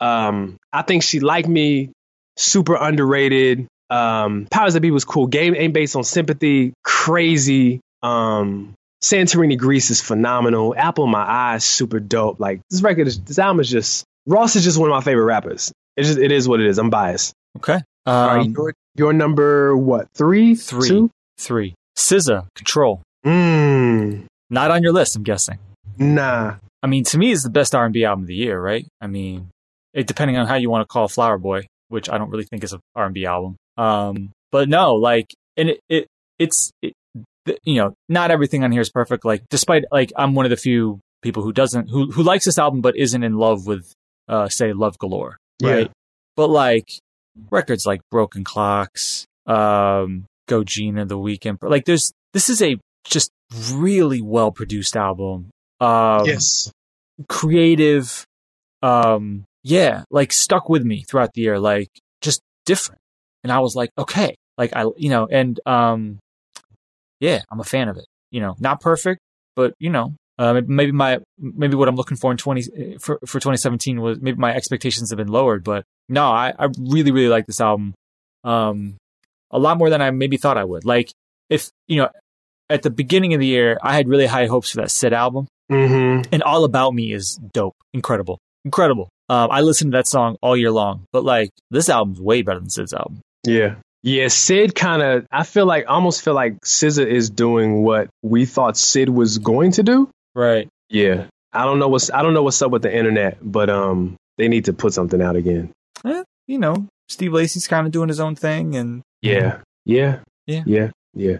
[0.00, 1.90] um, I think she liked me,
[2.36, 3.66] super underrated.
[3.90, 5.26] Um, Powers That Be was cool.
[5.26, 7.80] Game ain't based on sympathy, crazy.
[8.02, 10.74] Um, Santorini Greece is phenomenal.
[10.76, 12.38] Apple in My Eyes, super dope.
[12.38, 15.24] Like this record, is, this album is just Ross is just one of my favorite
[15.24, 15.72] rappers.
[15.96, 16.78] It just it is what it is.
[16.78, 17.32] I'm biased.
[17.56, 17.80] Okay.
[18.06, 20.08] All right, Um, your, your number what?
[20.14, 20.88] Three, Three.
[20.88, 21.10] Two?
[21.38, 21.74] Three.
[21.96, 23.00] SZA, Control.
[23.28, 25.58] Mm, Not on your list, I'm guessing.
[25.98, 26.56] nah.
[26.80, 28.86] I mean, to me, it's the best R&B album of the year, right?
[29.00, 29.50] I mean,
[29.92, 32.62] it, depending on how you want to call Flower Boy, which I don't really think
[32.62, 33.56] is an R&B album.
[33.76, 36.06] Um, but no, like, and it, it
[36.38, 36.92] it's, it,
[37.46, 39.24] the, you know, not everything on here is perfect.
[39.24, 42.58] Like, despite, like, I'm one of the few people who doesn't, who, who likes this
[42.58, 43.92] album, but isn't in love with,
[44.28, 45.86] uh, say, Love Galore, right?
[45.86, 45.92] Yeah.
[46.36, 46.88] But like,
[47.50, 53.30] records like Broken Clocks, um, Go Gina, The Weekend, like, there's, this is a just
[53.72, 55.50] really well produced album.
[55.80, 56.72] Um, yes.
[57.28, 58.24] creative
[58.82, 61.88] um yeah like stuck with me throughout the year like
[62.20, 63.00] just different
[63.42, 66.18] and i was like okay like i you know and um
[67.20, 68.06] yeah, I'm a fan of it.
[68.30, 69.20] You know, not perfect,
[69.56, 73.40] but you know, uh, maybe my maybe what I'm looking for in 20 for for
[73.40, 77.46] 2017 was maybe my expectations have been lowered, but no, I I really really like
[77.46, 77.94] this album,
[78.44, 78.96] um,
[79.50, 80.84] a lot more than I maybe thought I would.
[80.84, 81.10] Like
[81.48, 82.10] if you know,
[82.70, 85.46] at the beginning of the year, I had really high hopes for that Syd album,
[85.70, 86.28] Mm-hmm.
[86.32, 89.08] and All About Me is dope, incredible, incredible.
[89.28, 92.58] Um, I listened to that song all year long, but like this album's way better
[92.60, 93.20] than Syd's album.
[93.46, 93.74] Yeah.
[94.02, 95.26] Yeah, Syd kind of.
[95.30, 99.72] I feel like almost feel like SZA is doing what we thought Syd was going
[99.72, 100.08] to do.
[100.34, 100.68] Right.
[100.88, 104.16] Yeah, I don't know what's I don't know what's up with the internet, but um,
[104.38, 105.72] they need to put something out again.
[106.06, 110.62] Eh, you know, Steve Lacy's kind of doing his own thing, and Yeah, yeah, Yeah.
[110.64, 111.36] yeah, yeah.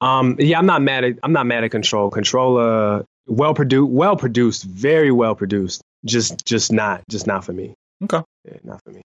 [0.00, 2.10] Um, yeah, I'm not mad at I'm not mad at Control.
[2.10, 5.82] Control, uh, well produced, well produced, very well produced.
[6.04, 7.74] Just, just not, just not for me.
[8.04, 9.02] okay, Yeah, not for me.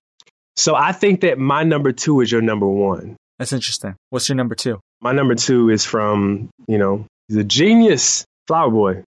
[0.56, 3.16] So I think that my number two is your number one.
[3.40, 3.96] that's interesting.
[4.12, 4.80] What's your number two?
[5.02, 9.04] My number two is from you know he's a genius, Flower Boy.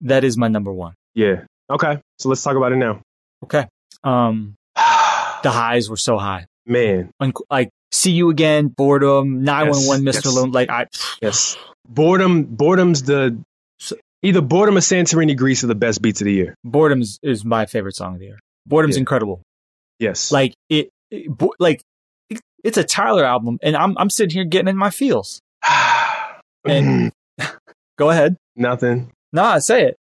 [0.00, 0.94] That is my number one.
[1.14, 1.44] Yeah.
[1.70, 2.00] Okay.
[2.18, 3.00] So let's talk about it now.
[3.44, 3.66] Okay.
[4.02, 6.46] Um, the highs were so high.
[6.66, 10.36] Man, Un- like see you again, boredom, nine one one, Yes, Mister yes.
[10.36, 10.50] Lone.
[10.52, 10.86] Like I,
[11.22, 11.56] yes.
[11.88, 13.38] Boredom, boredom's the
[14.22, 16.54] either boredom or Santorini Greece are the best beats of the year.
[16.64, 18.38] boredom is, my favorite song of the year.
[18.68, 19.00] Boredom's Yeah.
[19.00, 19.40] incredible.
[19.98, 20.32] Yes.
[20.32, 21.80] Like it, it bo- like
[22.30, 25.40] it- it's a Tyler album, and I'm I'm sitting here getting in my feels.
[26.64, 27.12] And-
[27.98, 28.36] Go ahead.
[28.56, 29.10] nothing.
[29.32, 29.96] Nah, say it.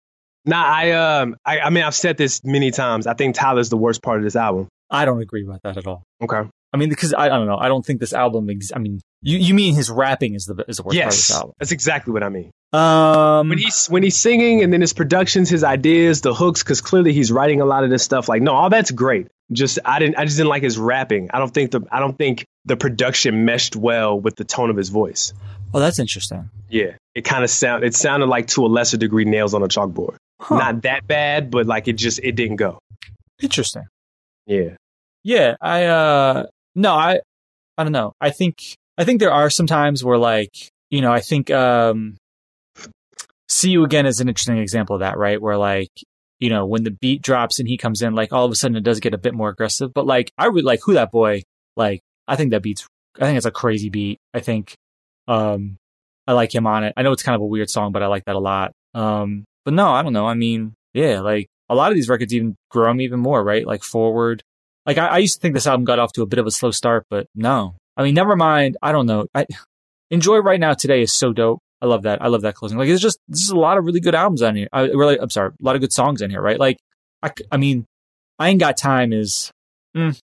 [0.46, 3.06] Nah, I um, I, I mean, I've said this many times.
[3.06, 4.68] I think Tyler's the worst part of this album.
[4.90, 6.02] I don't agree with that at all.
[6.22, 6.42] Okay.
[6.74, 7.56] I mean, because I, I don't know.
[7.56, 8.50] I don't think this album.
[8.50, 11.12] Ex- I mean, you you mean his rapping is the is the worst part of
[11.12, 11.52] yes, this album?
[11.60, 12.50] that's exactly what I mean.
[12.72, 16.80] Um, When he's when he's singing, and then his productions, his ideas, the hooks, because
[16.80, 18.28] clearly he's writing a lot of this stuff.
[18.28, 19.28] Like, no, all that's great.
[19.52, 21.30] Just I didn't, I just didn't like his rapping.
[21.32, 24.76] I don't think the, I don't think the production meshed well with the tone of
[24.76, 25.32] his voice.
[25.72, 26.50] oh, that's interesting.
[26.68, 29.68] Yeah, it kind of sound, it sounded like to a lesser degree nails on a
[29.68, 30.16] chalkboard.
[30.40, 30.58] Huh.
[30.58, 32.78] Not that bad, but like it just, it didn't go.
[33.40, 33.84] Interesting.
[34.46, 34.70] Yeah.
[35.22, 37.20] Yeah, I uh no, I
[37.76, 38.12] I don't know.
[38.20, 42.16] I think I think there are some times where like, you know, I think um
[43.48, 45.40] See You Again is an interesting example of that, right?
[45.40, 45.90] Where like,
[46.40, 48.76] you know, when the beat drops and he comes in, like all of a sudden
[48.76, 49.92] it does get a bit more aggressive.
[49.92, 51.42] But like I would like Who That Boy,
[51.76, 52.86] like I think that beat's
[53.20, 54.18] I think it's a crazy beat.
[54.32, 54.74] I think
[55.28, 55.76] um
[56.26, 56.94] I like him on it.
[56.96, 58.72] I know it's kind of a weird song, but I like that a lot.
[58.94, 60.26] Um but no, I don't know.
[60.26, 63.66] I mean, yeah, like a lot of these records even grow me even more, right?
[63.66, 64.42] Like Forward.
[64.86, 66.50] Like I, I used to think this album got off to a bit of a
[66.50, 67.74] slow start, but no.
[67.96, 68.76] I mean, never mind.
[68.82, 69.26] I don't know.
[69.34, 69.46] I
[70.10, 71.60] enjoy right now today is so dope.
[71.80, 72.22] I love that.
[72.22, 72.78] I love that closing.
[72.78, 74.68] Like it's just this is a lot of really good albums on here.
[74.72, 76.58] I really, I'm sorry, a lot of good songs in here, right?
[76.58, 76.78] Like
[77.22, 77.84] I, I mean,
[78.38, 79.50] I ain't got time is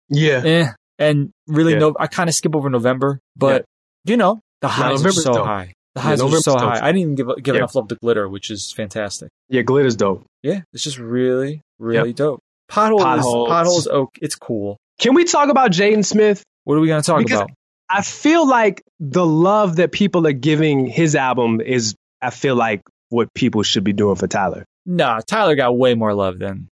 [0.10, 0.42] Yeah.
[0.44, 0.68] eh,
[1.00, 1.80] and really Yeah.
[1.80, 1.96] no.
[2.00, 3.66] I kind of skip over November, but
[4.06, 5.46] you know the highs are so dope.
[5.46, 5.74] high.
[5.96, 6.62] The Yeah, highs are so dope.
[6.62, 6.80] high.
[6.82, 7.60] I didn't even give give Yeah.
[7.60, 9.30] enough love to glitter, which is fantastic.
[9.50, 9.62] Yeah.
[9.64, 10.24] Glitter's dope.
[10.44, 12.40] Yeah, it's just really, really dope.
[12.72, 13.46] Pothole Potholes.
[13.46, 13.88] is potholes.
[13.88, 14.78] Oh, it's cool.
[15.00, 16.44] Can we talk about Jaden Smith?
[16.64, 17.52] What are we gonna talk Because- about?
[17.94, 22.82] I feel like the love that people are giving his album is, I feel like,
[23.10, 24.64] what people should be doing for Tyler.
[24.86, 26.70] Nah, Tyler got way more love than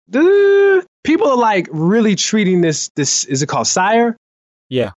[1.05, 4.15] People are like really treating this, this, is it called SYRE?
[4.69, 4.91] Yeah.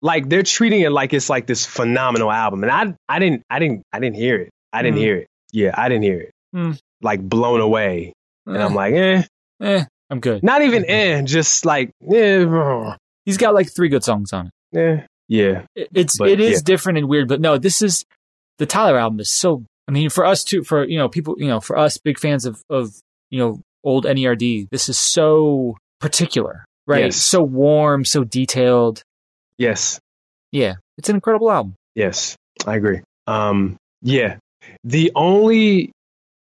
[0.00, 2.64] Like they're treating it like it's like this phenomenal album.
[2.64, 4.50] And I, I didn't, I didn't, I didn't hear it.
[4.72, 5.00] I didn't Mm.
[5.02, 5.26] hear it.
[5.52, 6.30] Yeah, I didn't hear it.
[6.56, 6.78] Mm.
[7.02, 8.14] Like blown away.
[8.46, 9.22] And I'm Eh, like, eh,
[9.60, 10.42] eh, I'm good.
[10.42, 12.94] not even eh, just like, eh,
[13.24, 14.52] He's got like three good songs on it.
[14.72, 15.62] Yeah, Yeah.
[15.74, 16.64] It- It's But, it is yeah.
[16.64, 18.04] different and weird, but no, this is
[18.58, 19.64] the Tyler album is so.
[19.88, 22.44] I mean, for us too, for you know people, you know, for us big fans
[22.46, 22.92] of of
[23.30, 27.04] you know old NERD, this is so particular, right?
[27.06, 27.16] Yes.
[27.16, 29.02] So warm, so detailed.
[29.58, 29.98] Yes.
[30.52, 31.74] Yeah, it's an incredible album.
[31.94, 33.00] Yes, I agree.
[33.26, 34.36] Um, yeah,
[34.84, 35.90] the only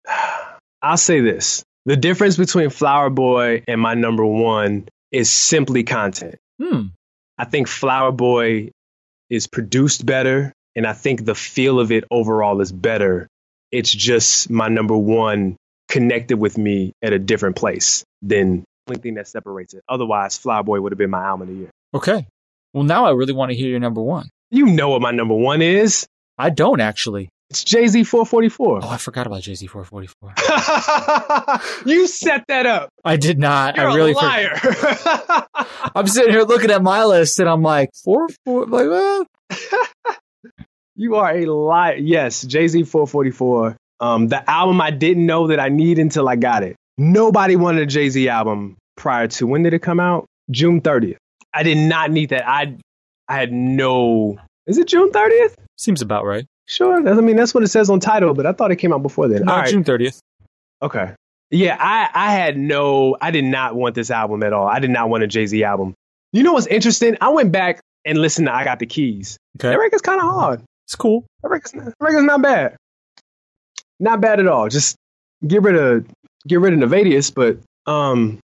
[0.82, 6.36] I'll say this: the difference between Flower Boy and my number one is simply content.
[6.62, 6.88] Hmm.
[7.38, 8.72] I think Flower Boy
[9.30, 13.30] is produced better, and I think the feel of it overall is better.
[13.72, 15.56] It's just my number one
[15.88, 19.82] connected with me at a different place than the only thing that separates it.
[19.88, 21.72] Otherwise, Flower Boy would have been my album of the year.
[21.94, 22.28] Okay.
[22.74, 24.28] Well, now I really want to hear your number one.
[24.52, 26.06] You know what my number one is?
[26.38, 27.30] I don't actually.
[27.50, 28.80] It's Jay Z 444.
[28.84, 30.34] Oh, I forgot about Jay Z 444.
[31.86, 32.90] you set that up.
[33.06, 33.78] I did not.
[33.78, 34.60] You're I really a liar.
[35.96, 39.26] I'm sitting here looking at my list and I'm like, four, four, like, well,
[40.96, 41.96] you are a liar.
[41.96, 43.78] Yes, Jay Z 444.
[44.02, 46.76] Um, the album I didn't know that I need until I got it.
[46.98, 50.26] Nobody wanted a Jay Z album prior to when did it come out?
[50.52, 51.18] June 30th.
[51.54, 52.48] I did not need that.
[52.48, 52.76] I
[53.30, 54.38] I had no.
[54.66, 55.56] Is it June 30th?
[55.78, 56.46] seems about right.
[56.68, 56.96] Sure.
[57.08, 59.28] I mean, that's what it says on title, but I thought it came out before
[59.28, 59.46] then.
[59.46, 59.70] No, All right.
[59.70, 60.20] June 30th.
[60.82, 61.14] Okay.
[61.50, 64.68] Yeah, I, I had no, I did not want this album at all.
[64.68, 65.94] I did not want a Jay Z album.
[66.34, 67.16] You know what's interesting?
[67.22, 69.38] I went back and listened to I Got the Keys.
[69.58, 69.70] Okay.
[69.70, 70.62] That record's kind of hard.
[70.86, 71.26] It's cool.
[71.42, 72.76] That record's, not, that record's not bad.
[74.00, 74.68] Not bad at all.
[74.68, 74.98] Just
[75.46, 76.06] get rid of
[76.46, 77.60] get rid of Nevadius, but
[77.92, 78.40] um,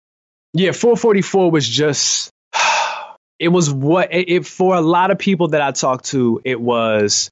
[0.52, 2.30] yeah, 444 was just
[3.38, 6.40] it was what it, it for a lot of people that I talked to.
[6.44, 7.30] It was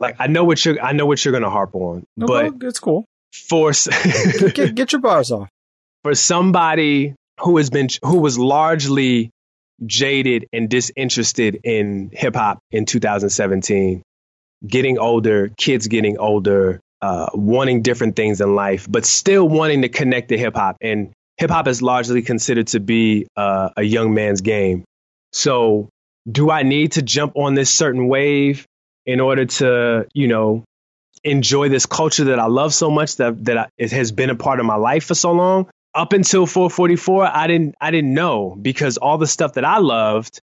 [0.00, 2.68] like I know what you're I know what you're gonna harp on, No, but well,
[2.68, 3.04] it's cool.
[3.32, 5.48] for Get, get, get your bars off.
[6.02, 9.30] for somebody who has been who was largely
[9.86, 14.02] jaded and disinterested in hip hop in 2017,
[14.66, 19.88] getting older, kids getting older, uh, wanting different things in life, but still wanting to
[19.88, 20.76] connect to hip hop.
[20.80, 24.84] And hip hop is largely considered to be uh, a young man's game.
[25.32, 25.88] So,
[26.30, 28.66] do I need to jump on this certain wave
[29.06, 30.64] in order to, you know,
[31.24, 34.36] enjoy this culture that I love so much that that I, it has been a
[34.36, 35.68] part of my life for so long?
[35.94, 40.40] Up until 444, I didn't I didn't know because all the stuff that I loved,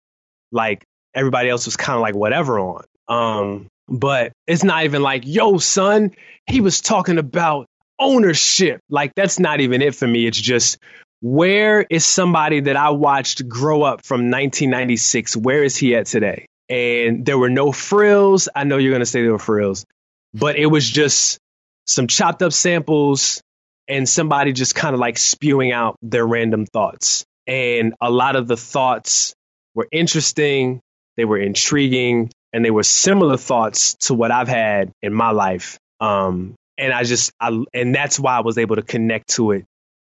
[0.51, 2.83] like everybody else was kind of like whatever on.
[3.07, 6.11] Um, but it's not even like, yo, son,
[6.45, 7.67] he was talking about
[7.99, 8.81] ownership.
[8.89, 10.27] Like that's not even it for me.
[10.27, 10.77] It's just
[11.21, 15.37] where is somebody that I watched grow up from 1996?
[15.37, 16.45] Where is he at today?
[16.69, 18.49] And there were no frills.
[18.53, 19.86] I know you're gonna say there were frills,
[20.34, 21.39] but it was just
[21.86, 23.41] some chopped up samples
[23.88, 27.25] and somebody just kind of like spewing out their random thoughts.
[27.47, 29.34] And a lot of the thoughts
[29.73, 30.82] were interesting,
[31.15, 35.77] they were intriguing, and they were similar thoughts to what I've had in my life.
[36.01, 39.65] Um, and I just, I, and that's why I was able to connect to it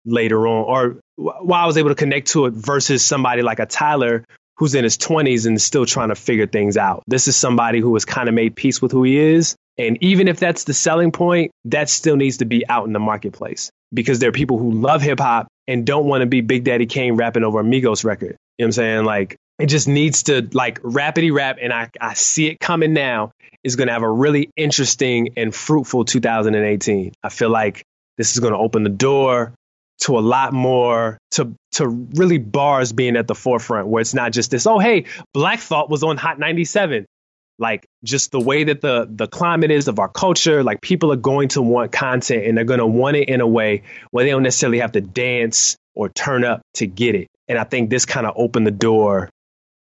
[0.05, 3.67] later on, or why I was able to connect to it versus somebody like a
[3.67, 4.25] Tyler
[4.61, 7.03] who's in his 20s and still trying to figure things out.
[7.07, 9.57] This is somebody who has kind of made peace with who he is.
[9.79, 12.99] And even if that's the selling point, that still needs to be out in the
[12.99, 16.65] marketplace because there are people who love hip hop and don't want to be Big
[16.65, 18.37] Daddy Kane rapping over a Migos record.
[18.59, 19.05] You know what I'm saying?
[19.07, 21.57] Like, it just needs to like rapidy rap.
[21.63, 23.33] And I, I see it coming now
[23.65, 27.15] is going to have a really interesting and fruitful 2018.
[27.23, 27.83] I feel like
[28.19, 29.55] this is going to open the door
[30.01, 34.33] to a lot more to to really bars being at the forefront where it's not
[34.33, 37.07] just this oh hey black thought was on hot 97
[37.59, 41.17] like just the way that the the climate is of our culture like people are
[41.17, 44.31] going to want content and they're going to want it in a way where they
[44.31, 47.29] don't necessarily have to dance or turn up to get it.
[47.49, 49.29] And i think this kind of opened the door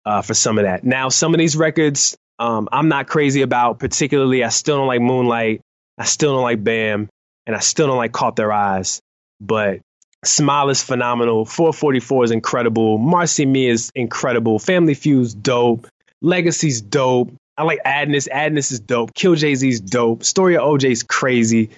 [0.06, 0.84] uh, for some of that.
[0.84, 5.00] Now some of these records um, i'm not crazy about particularly i still don't like
[5.00, 5.60] moonlight
[5.98, 7.08] i still don't like bam
[7.46, 9.00] and i still don't like caught their eyes
[9.40, 9.80] but
[10.26, 11.44] Smile is phenomenal.
[11.44, 12.98] 444 is incredible.
[12.98, 14.58] Marcy Me is incredible.
[14.58, 15.86] Family Feud's dope.
[16.20, 17.32] Legacy's dope.
[17.56, 18.28] I like Adnis.
[18.28, 19.14] Adnis is dope.
[19.14, 20.24] Kill Jay Z's dope.
[20.24, 21.70] Story of OJ's crazy.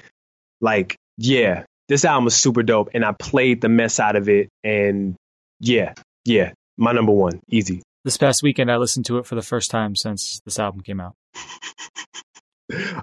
[0.61, 4.49] Like, yeah, this album is super dope, and I played the mess out of it.
[4.65, 5.17] And
[5.61, 7.83] yeah, yeah, my number one, easy.
[8.05, 11.01] This past weekend, I listened to it for the first time since this album came
[11.01, 11.15] out.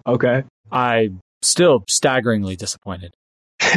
[0.06, 0.44] Okay.
[0.72, 3.14] I still staggeringly disappointed.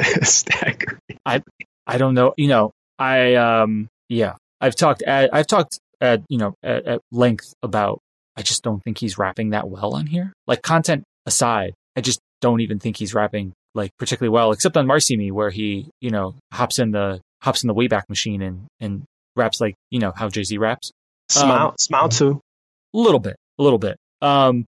[0.23, 1.01] Staggering.
[1.25, 1.43] I
[1.87, 2.35] I don't know.
[2.37, 7.01] You know, I um yeah, I've talked at, I've talked at you know at, at
[7.13, 8.01] length about.
[8.39, 10.33] I just don't think he's rapping that well on here.
[10.47, 14.87] Like content aside, I just don't even think he's rapping like particularly well, except on
[14.87, 18.67] Marcy Me, where he you know hops in the hops in the Wayback Machine and
[18.81, 19.05] and
[19.37, 20.91] raps like you know how Jay Z raps.
[21.31, 22.41] Smile, Um, smile too.
[22.95, 23.97] A little bit, a little bit.
[24.21, 24.67] Um,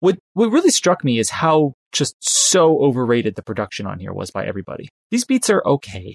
[0.00, 4.30] what what really struck me is how just so overrated the production on here was
[4.30, 4.88] by everybody.
[5.10, 6.14] These beats are okay,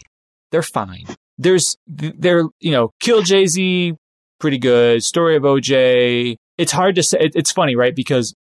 [0.52, 1.06] they're fine.
[1.38, 3.96] There's they're you know Kill Jay Z,
[4.40, 5.04] pretty good.
[5.04, 6.36] Story of OJ.
[6.58, 7.18] It's hard to say.
[7.20, 7.96] It, it's funny, right?
[7.96, 8.36] Because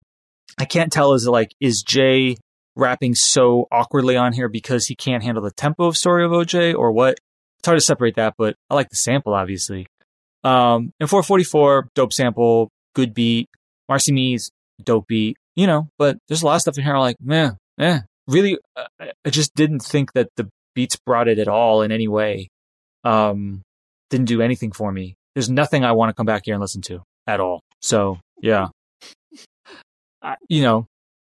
[0.58, 2.38] I can't tell is it like is Jay
[2.76, 6.74] rapping so awkwardly on here because he can't handle the tempo of Story of OJ
[6.76, 7.20] or what?
[7.60, 9.88] It's hard to separate that, but I like the sample obviously.
[10.44, 13.50] Um, and 444, dope sample, good beat.
[13.90, 17.02] Marcy Me's dope beat, you know, but there's a lot of stuff in here I'm
[17.02, 18.00] like, man, eh.
[18.30, 18.86] Really, uh,
[19.26, 22.48] I just didn't think that the beats brought it at all in any way.
[23.04, 23.64] Um,
[24.10, 25.16] didn't do anything for me.
[25.36, 27.60] There's nothing I want to come back here and listen to at all.
[27.82, 28.68] So, yeah.
[30.22, 30.86] I, you know,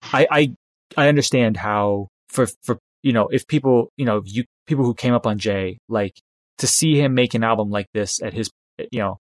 [0.02, 0.54] I, I,
[0.96, 5.12] I understand how for, for, you know, if people, you know, you, people who came
[5.12, 6.18] up on Jay, like
[6.58, 8.48] to see him make an album like this at his,
[8.90, 9.18] you know,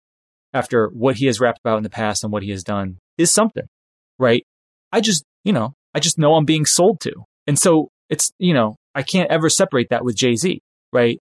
[0.54, 3.32] after what he has rapped about in the past and what he has done is
[3.32, 3.66] something,
[4.18, 4.46] right?
[4.94, 7.26] I just, you know, I just know I'm being sold to.
[7.48, 10.62] And so it's, you know, I can't ever separate that with Jay Z,
[10.94, 11.20] right?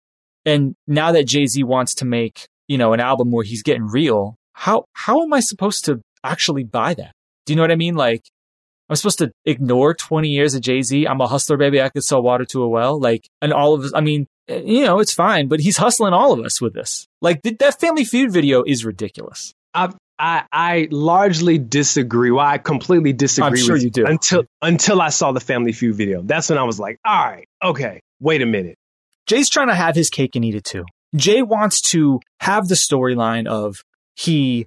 [0.45, 3.87] And now that Jay Z wants to make, you know, an album where he's getting
[3.87, 7.13] real, how, how am I supposed to actually buy that?
[7.47, 7.95] Do you know what I mean?
[7.95, 8.23] Like,
[8.89, 11.07] I'm supposed to ignore 20 years of Jay Z.
[11.07, 11.81] I'm a hustler, baby.
[11.81, 13.01] I could sell water to a well.
[13.01, 16.13] Like, and all of us, I mean, eh, you know, it's fine, but he's hustling
[16.13, 17.07] all of us with this.
[17.23, 19.55] Like, th- that Family Feud video is ridiculous.
[19.73, 19.91] I,
[20.25, 22.31] I, I largely disagree.
[22.31, 23.61] Well, I completely disagree.
[23.61, 24.07] I'm sure with you do.
[24.07, 27.47] Until until I saw the Family Feud video, that's when I was like, all right,
[27.63, 28.79] okay, wait a minute.
[29.27, 30.87] Jay's trying to have his cake and eat it too.
[31.15, 33.77] Jay wants to have the storyline of
[34.17, 34.67] he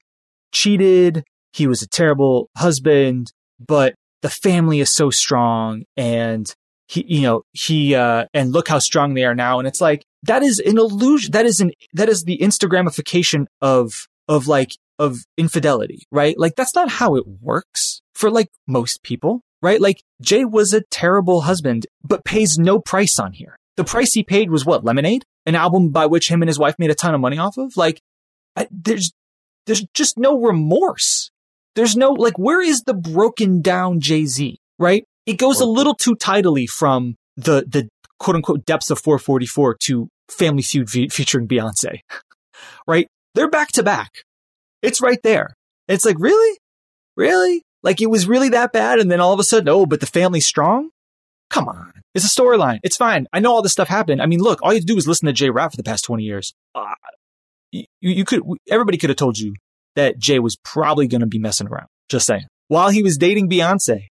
[0.51, 6.53] cheated, he was a terrible husband, but the family is so strong and
[6.87, 9.57] he, you know, he, uh, and look how strong they are now.
[9.57, 11.31] And it's like, that is an illusion.
[11.31, 16.37] That is an, that is the Instagramification of, of like, of infidelity, right?
[16.37, 19.79] Like that's not how it works for like most people, right?
[19.79, 23.57] Like Jay was a terrible husband, but pays no price on here.
[23.75, 24.83] The price he paid was what?
[24.83, 25.23] Lemonade?
[25.45, 27.77] An album by which him and his wife made a ton of money off of?
[27.77, 28.01] Like,
[28.55, 29.11] I, there's,
[29.65, 31.29] there's just no remorse.
[31.75, 35.05] There's no, like, where is the broken down Jay Z, right?
[35.27, 40.09] It goes a little too tidily from the, the quote unquote depths of 444 to
[40.29, 41.99] Family Feud fe- featuring Beyonce,
[42.87, 43.07] right?
[43.35, 44.23] They're back to back.
[44.81, 45.53] It's right there.
[45.87, 46.57] It's like, really?
[47.15, 47.63] Really?
[47.83, 48.99] Like it was really that bad.
[48.99, 50.89] And then all of a sudden, oh, but the family's strong?
[51.49, 51.93] Come on.
[52.13, 52.79] It's a storyline.
[52.83, 53.27] It's fine.
[53.31, 54.21] I know all this stuff happened.
[54.21, 55.83] I mean, look, all you have to do is listen to Jay rap for the
[55.83, 56.53] past 20 years.
[56.73, 56.93] Uh,
[57.71, 59.53] you, you could, everybody could have told you
[59.95, 61.87] that Jay was probably going to be messing around.
[62.09, 62.45] Just saying.
[62.67, 64.07] While he was dating Beyonce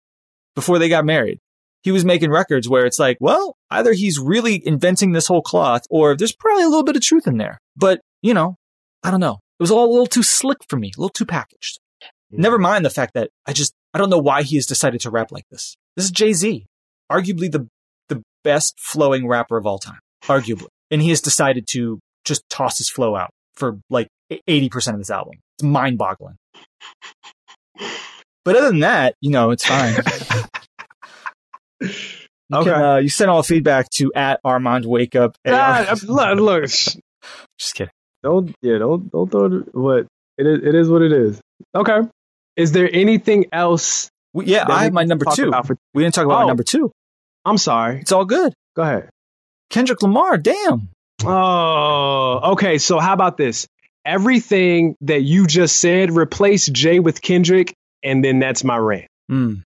[0.55, 1.39] before they got married,
[1.83, 5.83] he was making records where it's like, well, either he's really inventing this whole cloth
[5.89, 7.59] or there's probably a little bit of truth in there.
[7.75, 8.55] But, you know,
[9.03, 9.39] I don't know.
[9.59, 11.79] It was all a little too slick for me, a little too packaged.
[12.31, 15.09] Never mind the fact that I just, I don't know why he has decided to
[15.09, 15.75] rap like this.
[15.95, 16.65] This is Jay Z,
[17.09, 17.67] arguably the,
[18.09, 20.67] the best flowing rapper of all time, arguably.
[20.91, 25.09] And he has decided to just toss his flow out for like 80% of this
[25.09, 25.35] album.
[25.57, 26.35] It's mind boggling.
[28.43, 29.95] But other than that, you know, it's fine.
[32.47, 32.69] You Okay.
[32.71, 35.35] can, uh, you send all feedback to at Armand Wake Up.
[35.47, 36.63] God, look, look,
[37.57, 37.89] Just kidding.
[38.25, 39.73] Don't, yeah, don't, don't throw it.
[39.75, 40.07] What
[40.37, 41.39] it is, it is what it is.
[41.73, 41.99] Okay.
[42.57, 44.09] Is there anything else?
[44.33, 45.51] We, yeah, I have my number two.
[45.63, 46.47] for- We didn't talk about my Oh.
[46.47, 46.91] number two.
[47.45, 47.99] I'm sorry.
[48.01, 48.53] It's all good.
[48.75, 49.09] Go ahead.
[49.69, 50.89] Kendrick Lamar, damn.
[51.23, 52.77] Oh, okay.
[52.77, 53.67] So how about this?
[54.05, 59.07] Everything that you just said, replace Jay with Kendrick, and then that's my rant.
[59.31, 59.61] Mm.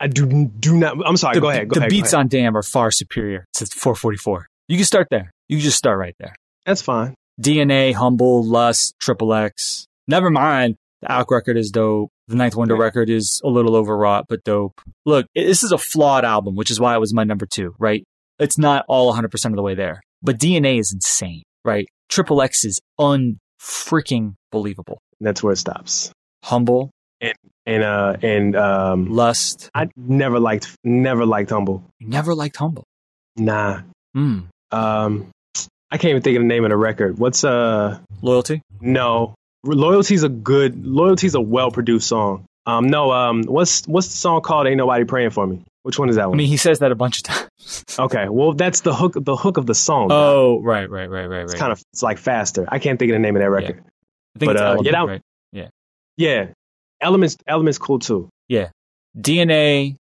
[0.00, 0.26] I do
[0.58, 0.96] do not.
[1.06, 1.34] I'm sorry.
[1.34, 1.68] The, go ahead.
[1.68, 1.90] Go the ahead.
[1.90, 4.46] beats on Damn are far superior to 444.
[4.68, 5.30] You can start there.
[5.48, 6.34] You can just start right there.
[6.66, 7.14] That's fine.
[7.40, 9.86] DNA, Humble, Lust, Triple X.
[10.06, 10.76] Never mind.
[11.02, 12.10] The Alk record is dope.
[12.28, 14.80] The Ninth Wonder record is a little overwrought, but dope.
[15.04, 18.02] Look, this is a flawed album, which is why it was my number two, right?
[18.38, 21.86] It's not all 100% of the way there, but DNA is insane, right?
[22.08, 24.98] Triple X is unfreaking believable.
[25.20, 26.12] That's where it stops.
[26.44, 26.90] Humble,
[27.66, 29.70] And uh and um, Lust.
[29.74, 31.84] I never liked never liked Humble.
[31.98, 32.84] You never liked Humble.
[33.36, 33.82] Nah.
[34.16, 34.48] Mm.
[34.70, 35.30] Um,
[35.94, 37.20] I can't even think of the name of the record.
[37.20, 38.00] What's uh?
[38.20, 38.62] Loyalty.
[38.80, 40.84] No, loyalty's a good.
[40.84, 42.46] Loyalty's a well produced song.
[42.66, 43.12] Um, no.
[43.12, 44.66] Um, what's what's the song called?
[44.66, 45.64] Ain't nobody praying for me.
[45.84, 46.36] Which one is that one?
[46.36, 47.84] I mean, he says that a bunch of times.
[47.98, 49.12] okay, well that's the hook.
[49.14, 50.08] The hook of the song.
[50.10, 51.44] oh, right, right, right, right, right.
[51.44, 52.64] it's kind of it's like faster.
[52.66, 53.84] I can't think of the name of that record.
[54.34, 55.22] I think but, it's uh, Element, yeah, that- right?
[56.16, 56.46] Yeah,
[57.00, 57.36] elements.
[57.46, 58.28] Elements cool too.
[58.48, 58.70] Yeah.
[59.16, 59.96] DNA.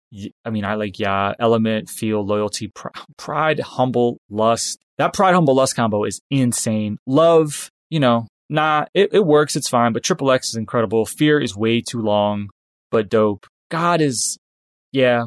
[0.45, 4.79] I mean, I like yeah, element, feel, loyalty, pr- pride, humble, lust.
[5.03, 6.97] That pride, humble, lust combo is insane.
[7.09, 9.57] Love, you know, nah, it, it works.
[9.57, 9.93] It's fine.
[9.93, 11.05] But Triple X is incredible.
[11.07, 12.51] Fear is way too long,
[12.93, 13.49] but dope.
[13.69, 14.39] God is,
[14.93, 15.25] yeah,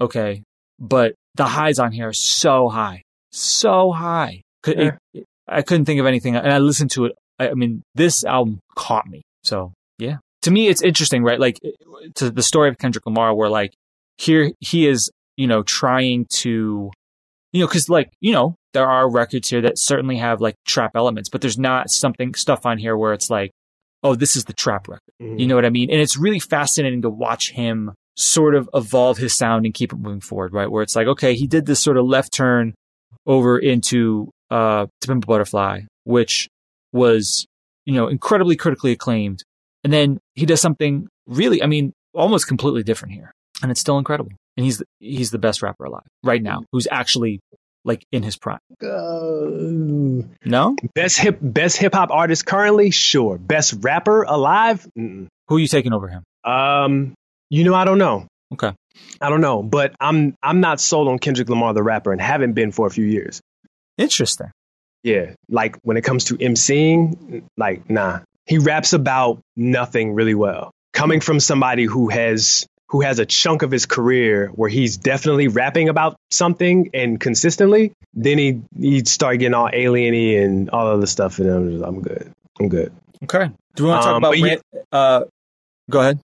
[0.00, 0.42] okay.
[0.80, 4.42] But the highs on here are so high, so high.
[4.64, 6.34] Could, it- I couldn't think of anything.
[6.34, 7.12] And I listened to it.
[7.38, 9.22] I, I mean, this album caught me.
[9.44, 11.38] So yeah, to me, it's interesting, right?
[11.38, 11.60] Like
[12.16, 13.72] to the story of Kendrick Lamar, where like
[14.18, 16.90] here he is, you know, trying to,
[17.52, 20.92] you know, because like you know there are records here that certainly have like trap
[20.94, 23.52] elements, but there's not something stuff on here where it's like,
[24.02, 25.00] oh, this is the trap record.
[25.38, 25.90] You know what I mean?
[25.90, 29.96] And it's really fascinating to watch him sort of evolve his sound and keep it
[29.96, 30.70] moving forward, right?
[30.70, 32.74] Where it's like, okay, he did this sort of left turn
[33.26, 36.48] over into uh To Pimp a Butterfly, which
[36.92, 37.46] was,
[37.84, 39.44] you know, incredibly critically acclaimed.
[39.84, 43.32] And then he does something really, I mean, almost completely different here.
[43.62, 44.32] And it's still incredible.
[44.56, 47.40] And he's he's the best rapper alive right now, who's actually
[47.84, 48.58] like in his prime.
[48.82, 50.76] Uh, No?
[50.94, 53.38] best hip best hip hop artist currently, sure.
[53.38, 55.28] Best rapper alive, Mm-mm.
[55.48, 56.22] Who are you taking over him?
[56.44, 57.14] um,
[57.50, 58.26] you know I don't know.
[58.52, 58.72] Okay.
[59.20, 62.52] I don't know, but I'm I'm not sold on Kendrick Lamar the rapper and haven't
[62.52, 63.40] been for a few years.
[63.98, 64.50] Interesting.
[65.02, 70.70] Yeah, like when it comes to emceeing, like nah, he raps about nothing really well.
[70.92, 75.48] Coming from somebody who has who has a chunk of his career where he's definitely
[75.48, 81.06] rapping about something and consistently, then he he'd start getting all alieny and all other
[81.06, 82.30] stuff, and I'm, just, I'm good.
[82.60, 82.92] I'm good.
[83.24, 83.50] Okay.
[83.76, 84.38] Do we want to talk Um, about?
[84.38, 84.56] yeah-
[84.92, 85.24] uh,
[85.90, 86.20] go ahead.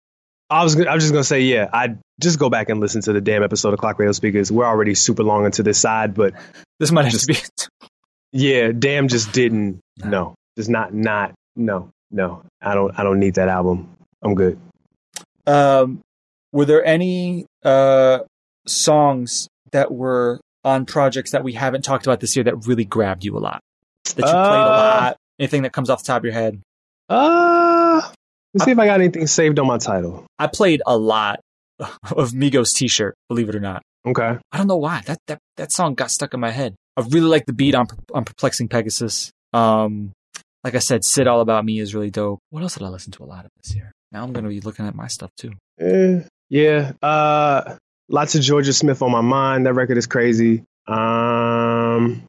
[0.51, 1.69] I was I was just gonna say yeah.
[1.73, 4.51] I just go back and listen to the damn episode of Clock Radio Speakers.
[4.51, 6.33] We're already super long into this side, but
[6.79, 7.89] This might have Just- to be.
[8.33, 9.81] yeah, damn, just didn't.
[10.05, 12.43] No, just not not no no.
[12.63, 13.89] I don't I don't need that album.
[14.23, 14.59] I'm good.
[15.47, 16.01] Um,
[16.53, 18.21] were there any uh
[18.67, 23.25] songs that were on projects that we haven't talked about this year that really grabbed
[23.25, 23.61] you a lot?
[24.05, 25.17] That you played a Uh, lot?
[25.39, 26.61] Anything that comes off the top of your head?
[27.09, 28.01] Uh,
[28.55, 30.27] let's see if I got anything saved on my title.
[30.39, 31.41] I played a lot
[31.79, 33.15] of Migos T-shirt.
[33.29, 33.83] Believe it or not.
[34.07, 34.37] Okay.
[34.53, 36.75] I don't know why that that that song got stuck in my head.
[36.97, 39.31] I really like the beat on on Perplexing Pegasus.
[39.53, 40.13] Um,
[40.65, 42.41] like I said, Syd All About Me is really dope.
[42.51, 43.93] What else did I listen to a lot of this year?
[44.13, 45.53] Now I'm gonna be looking at my stuff too.
[45.81, 46.93] Eh, yeah.
[47.03, 47.77] Uh,
[48.09, 49.67] lots of Jorja Smith on my mind.
[49.67, 50.65] That record is crazy.
[50.87, 52.25] Um,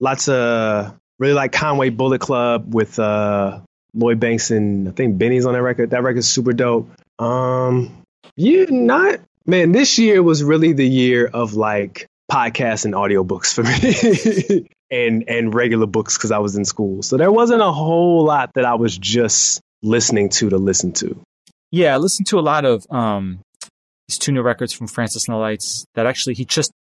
[0.00, 3.60] lots of really like Conway Bullet Club with uh
[3.94, 5.90] Lloyd Banks and I think Benny's on that record.
[5.90, 6.90] That record's super dope.
[7.18, 8.02] Um,
[8.36, 9.72] yeah, not man.
[9.72, 14.68] This year was really the year of like podcasts and audiobooks for me.
[14.88, 18.52] And and regular books because I was in school, so there wasn't a whole lot
[18.54, 21.20] that I was just listening to to listen to.
[21.72, 23.40] Yeah, I listened to a lot of um
[24.08, 26.72] these two new records from Francis and the Lights that actually he just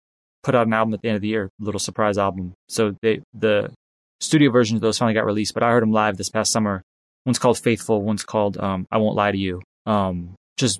[0.42, 2.52] put out an album at the end of the year, little surprise album.
[2.68, 3.70] So they the
[4.20, 6.82] studio versions of those finally got released, but I heard them live this past summer.
[7.26, 9.62] One's called Faithful, one's called um I Won't Lie to You.
[9.86, 10.78] Um just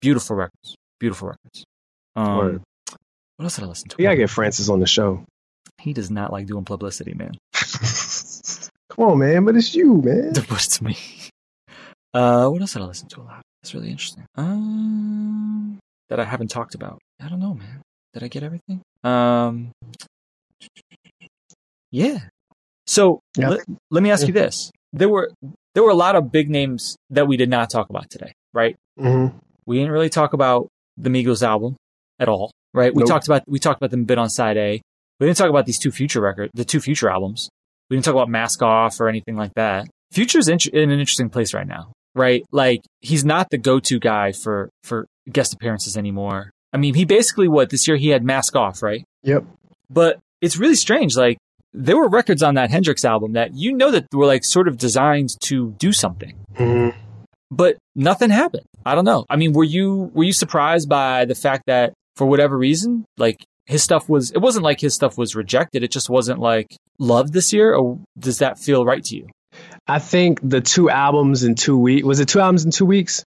[0.00, 0.74] beautiful records.
[0.98, 1.64] Beautiful records.
[2.16, 2.62] Um
[3.36, 3.96] what else did I listen to?
[3.98, 5.24] We gotta get Francis on the show.
[5.78, 7.36] He does not like doing publicity, man.
[8.90, 10.32] Come on, man, but it's you, man.
[10.32, 10.96] but it's me.
[12.14, 13.42] Uh, what else did I listen to a lot?
[13.66, 14.24] That's really interesting.
[14.36, 17.00] Um, that I haven't talked about.
[17.20, 17.82] I don't know, man.
[18.14, 18.80] Did I get everything?
[19.02, 19.72] Um,
[21.90, 22.18] yeah.
[22.86, 23.48] So Yeah.
[23.48, 25.32] let, let me ask you this: there were
[25.74, 28.76] there were a lot of big names that we did not talk about today, right?
[29.00, 29.36] Mm-hmm.
[29.66, 31.74] We didn't really talk about the Migos album
[32.20, 32.94] at all, right?
[32.94, 34.80] We talked about we talked about them a bit on side A.
[35.18, 37.48] We didn't talk about these two future record, the two future albums.
[37.90, 39.88] We didn't talk about Mask Off or anything like that.
[40.12, 42.42] Future's in, in an interesting place right now, right?
[42.50, 46.50] Like he's not the go-to guy for for guest appearances anymore.
[46.72, 49.04] I mean, he basically what this year he had Mask Off, right?
[49.22, 49.44] Yep.
[49.88, 51.16] But it's really strange.
[51.16, 51.38] Like
[51.72, 54.76] there were records on that Hendrix album that you know that were like sort of
[54.78, 56.98] designed to do something Mm-hmm.
[57.50, 58.64] but nothing happened.
[58.84, 59.24] I don't know.
[59.28, 63.44] I mean, were you were you surprised by the fact that for whatever reason, like
[63.66, 67.32] his stuff was it wasn't like his stuff was rejected, it just wasn't like loved
[67.32, 69.26] this year or does that feel right to you?
[69.86, 73.24] I think the two albums in two weeks was it two albums in two weeks?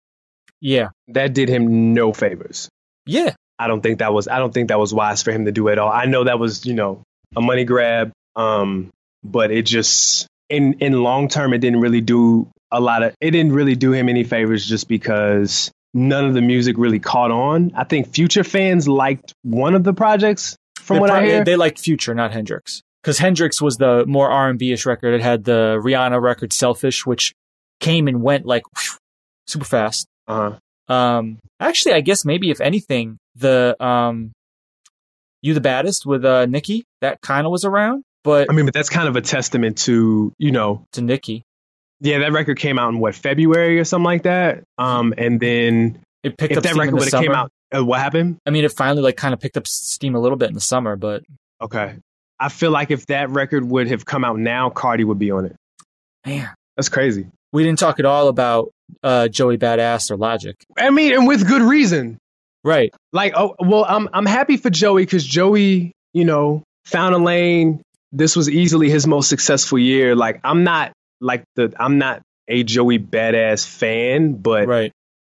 [0.60, 0.88] Yeah.
[1.08, 2.68] That did him no favors.
[3.04, 3.34] Yeah.
[3.58, 5.68] I don't think that was I don't think that was wise for him to do
[5.68, 5.90] at all.
[5.90, 7.02] I know that was, you know,
[7.34, 8.12] a money grab.
[8.34, 8.90] Um,
[9.24, 13.30] but it just in in long term it didn't really do a lot of it
[13.30, 17.72] didn't really do him any favors just because none of the music really caught on.
[17.74, 21.44] I think future fans liked one of the projects from they what I probably- hear.
[21.44, 22.82] They liked Future, not Hendrix.
[23.06, 25.14] Because Hendrix was the more R and B ish record.
[25.14, 27.34] It had the Rihanna record Selfish, which
[27.78, 28.98] came and went like whew,
[29.46, 30.08] super fast.
[30.26, 30.58] uh-huh.
[30.92, 34.32] Um, actually, I guess maybe if anything, the um,
[35.40, 38.74] you the baddest with uh Nicki that kind of was around, but I mean, but
[38.74, 41.44] that's kind of a testament to, you know, to Nicki.
[42.00, 44.64] yeah, that record came out in what February or something like that.
[44.78, 47.84] Um, and then it picked if up that steam record would have came out, uh,
[47.84, 48.38] what happened?
[48.44, 50.60] I mean, it finally like kind of picked up steam a little bit in the
[50.60, 51.22] summer, but
[51.62, 51.96] Okay,
[52.38, 55.46] I feel like if that record would have come out now, Cardi would be on
[55.46, 55.56] it.
[56.26, 57.26] man, That's crazy.
[57.52, 58.70] we didn't talk at all about
[59.02, 62.18] uh Joey Badass or Logic, I mean, and with good reason.
[62.64, 62.92] right?
[63.12, 67.80] Like, oh, well, I'm I'm happy for Joey because Joey, you know, found a lane.
[68.12, 70.14] This was easily his most successful year.
[70.14, 74.92] Like, I'm not like the I'm not a Joey badass fan, but Right.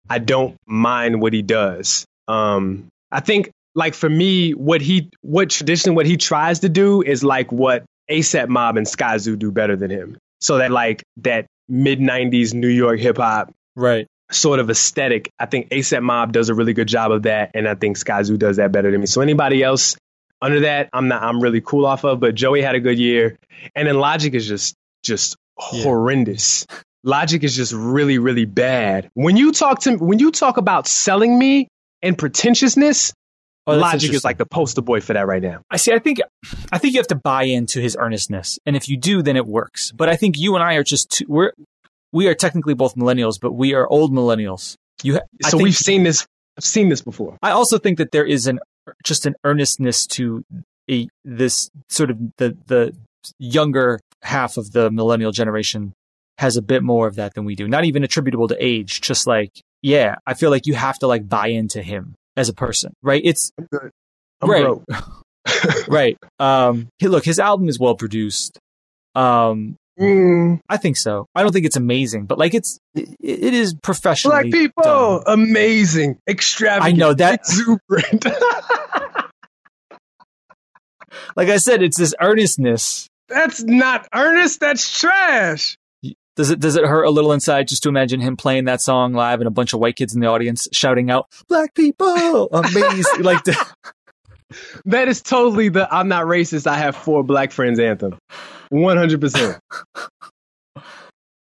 [0.09, 2.05] I don't mind what he does.
[2.29, 7.03] Um, I think like for me, what he what traditionally what he tries to do
[7.03, 10.19] is like what ASAP Mob and Skyzoo do better than him.
[10.41, 14.07] So that like that mid '90s New York hip hop Right.
[14.31, 15.31] sort of aesthetic.
[15.39, 18.39] I think ASAP Mob does a really good job of that, and I think Skyzoo
[18.39, 19.07] does that better than me.
[19.07, 19.97] So anybody else
[20.43, 21.23] under that, I'm not.
[21.23, 22.19] I'm really cool off of.
[22.21, 23.39] But Joey had a good year,
[23.75, 25.37] and then Logic is just just
[25.73, 25.83] Yeah.
[25.85, 26.67] horrendous.
[27.05, 29.09] Logic is just really really bad.
[29.15, 31.69] When you talk to when you talk about selling me
[32.03, 33.13] and pretentiousness,
[33.67, 35.63] Oh, Logic is like the poster boy for that right now.
[35.71, 35.93] I see.
[35.93, 36.19] I think,
[36.73, 39.47] I think you have to buy into his earnestness, and if you do, then it
[39.47, 39.93] works.
[39.93, 41.53] But I think you and I are just too, we're
[42.13, 44.77] we are technically both millennials, but we are old millennials.
[45.03, 46.27] You, ha- So think- we've seen this.
[46.59, 47.39] I've seen this before.
[47.41, 48.59] I also think that there is an
[49.05, 50.45] just an earnestness to
[50.91, 52.95] a this sort of the the
[53.39, 55.93] younger half of the millennial generation
[56.39, 57.69] has a bit more of that than we do.
[57.69, 59.53] Not even attributable to age, just like
[59.83, 63.21] yeah, I feel like you have to like buy into him as a person, right?
[63.25, 63.91] It's I'm good.
[64.41, 64.85] I'm right, broke.
[65.89, 66.17] right.
[66.39, 68.59] Um, hey, look, his album is well produced.
[69.15, 70.61] Um, Mm.
[70.71, 71.27] I think so.
[71.35, 74.83] I don't think it's amazing, but like it's it, it is professionally Black people,
[75.23, 75.23] done.
[75.27, 76.95] amazing, extravagant.
[76.95, 78.25] I know that- exuberant.
[81.37, 83.07] Like I said, it's this earnestness.
[83.29, 84.61] that's not earnest.
[84.61, 85.77] That's trash.
[86.37, 89.13] Does it does it hurt a little inside just to imagine him playing that song
[89.13, 93.05] live and a bunch of white kids in the audience shouting out "Black people, amazing!"
[93.23, 93.55] like the,
[94.87, 96.67] That is totally the I'm not racist.
[96.67, 98.19] I have four black friends anthem.
[98.73, 99.59] 100%.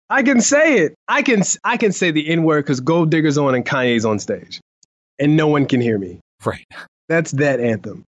[0.09, 0.95] I can say it.
[1.07, 4.19] I can I can say the N word because Gold Digger's on and Kanye's on
[4.19, 4.61] stage,
[5.19, 6.19] and no one can hear me.
[6.45, 6.65] right.
[7.09, 8.03] That's that anthem.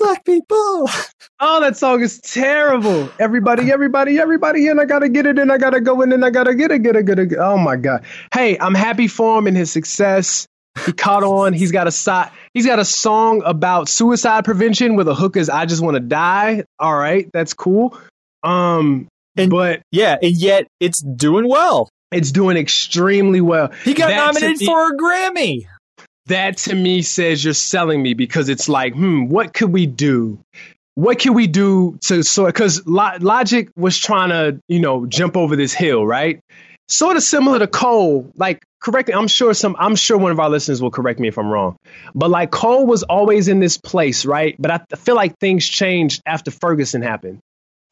[0.00, 0.88] Black people.
[1.42, 3.08] Oh, that song is terrible.
[3.18, 6.30] Everybody, everybody, everybody, and I gotta get it, and I gotta go in, and I
[6.30, 7.32] gotta get it, get it, get it.
[7.38, 8.04] Oh my god.
[8.34, 10.46] Hey, I'm happy for him and his success.
[10.86, 11.52] He caught on.
[11.52, 12.24] He's got a so-
[12.54, 16.00] He's got a song about suicide prevention with a hook is "I just want to
[16.00, 17.96] die." All right, that's cool.
[18.42, 21.88] Um, And- but Yeah, and yet it's doing well.
[22.12, 23.70] it's doing extremely well.
[23.84, 25.66] He got That nominated me- for a Grammy.
[26.30, 30.38] That to me says you're selling me because it's like, hmm, what could we do?
[30.94, 32.54] What can we do to sort?
[32.54, 36.40] Because Logic was trying to, you know, jump over this hill, right?
[36.88, 38.30] Sort of similar to Cole.
[38.36, 39.14] Like, correct me.
[39.14, 39.76] I'm sure some.
[39.78, 41.76] I'm sure one of our listeners will correct me if I'm wrong.
[42.14, 44.56] But like Cole was always in this place, right?
[44.58, 47.38] But I feel like things changed after Ferguson happened,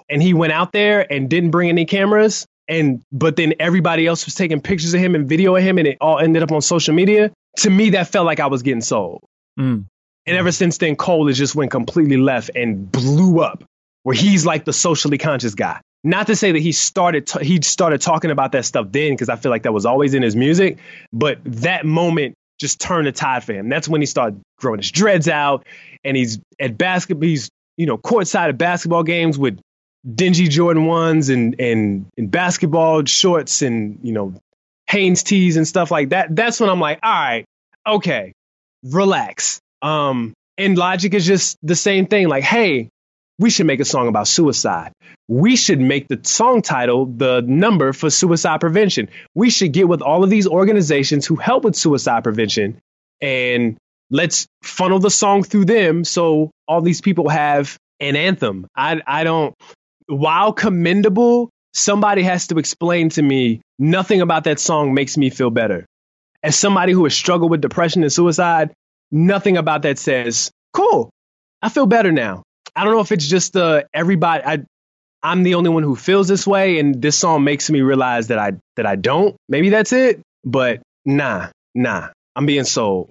[0.08, 2.46] and he went out there and didn't bring any cameras.
[2.68, 5.86] And but then everybody else was taking pictures of him and video of him, and
[5.86, 8.80] it all ended up on social media to me that felt like I was getting
[8.80, 9.22] sold.
[9.58, 9.86] Mm.
[10.26, 13.64] And ever since then, Cole has just went completely left and blew up,
[14.02, 15.80] where he's like the socially conscious guy.
[16.04, 19.28] Not to say that he started t- he started talking about that stuff then, because
[19.28, 20.78] I feel like that was always in his music,
[21.12, 23.68] but that moment just turned the tide for him.
[23.68, 25.66] That's when he started growing his dreads out,
[26.04, 27.26] and he's at basketball.
[27.26, 29.58] He's you know courtside at basketball games with
[30.06, 34.34] dingy Jordan ones and and and basketball shorts and you know
[34.88, 36.34] Hanes tees and stuff like that.
[36.34, 37.44] That's when I'm like, all right,
[37.86, 38.32] okay,
[38.82, 39.60] relax.
[39.82, 42.28] Um, and Logic is just the same thing.
[42.28, 42.88] Like, hey,
[43.38, 44.92] we should make a song about suicide.
[45.28, 49.10] We should make the song title the number for suicide prevention.
[49.34, 52.80] We should get with all of these organizations who help with suicide prevention
[53.20, 53.76] and
[54.10, 58.66] let's funnel the song through them so all these people have an anthem.
[58.74, 59.54] I I don't
[60.08, 65.50] while commendable, somebody has to explain to me nothing about that song makes me feel
[65.50, 65.86] better.
[66.42, 68.72] As somebody who has struggled with depression and suicide,
[69.10, 71.10] nothing about that says, cool,
[71.62, 72.42] I feel better now.
[72.74, 74.58] I don't know if it's just the everybody I
[75.22, 78.38] I'm the only one who feels this way and this song makes me realize that
[78.38, 79.36] I that I don't.
[79.48, 82.08] Maybe that's it, but nah, nah.
[82.36, 83.10] I'm being sold.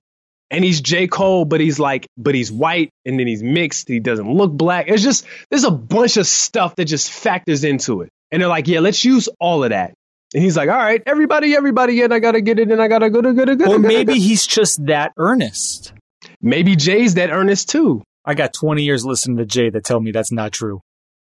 [0.50, 1.08] And he's J.
[1.08, 3.90] Cole, but he's like, but he's white and then he's mixed.
[3.90, 4.88] He doesn't look black.
[4.88, 8.10] It's just, there's a bunch of stuff that just factors into it.
[8.32, 9.94] And they're like, yeah, let's use all of that.
[10.34, 13.10] And he's like, all right, everybody, everybody, and I gotta get it, and I gotta
[13.10, 13.72] go to go to go to.
[13.72, 15.94] Or maybe he's just that earnest.
[16.42, 18.04] maybe Jay's that earnest too.
[18.26, 20.82] I got 20 years listening to Jay that tell me that's not true.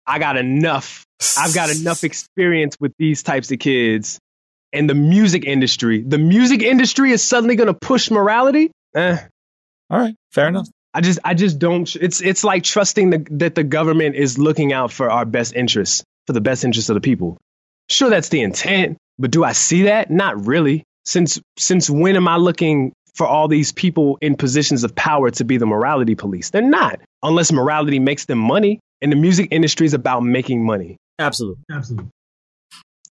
[0.07, 1.05] I got enough.
[1.37, 4.19] I've got enough experience with these types of kids
[4.71, 6.01] and the music industry.
[6.01, 8.71] The music industry is suddenly gonna push morality.
[8.95, 9.17] Eh,
[9.89, 10.67] All right, fair enough.
[10.93, 11.93] I just, I just don't.
[11.95, 16.03] It's, it's like trusting the, that the government is looking out for our best interests,
[16.27, 17.37] for the best interests of the people.
[17.89, 20.11] Sure, that's the intent, but do I see that?
[20.11, 20.83] Not really.
[21.05, 25.43] Since, since when am I looking for all these people in positions of power to
[25.43, 26.49] be the morality police?
[26.51, 28.79] They're not, unless morality makes them money.
[29.01, 30.95] And the music industry is about making money.
[31.19, 31.61] Absolutely.
[31.69, 32.09] Absolutely.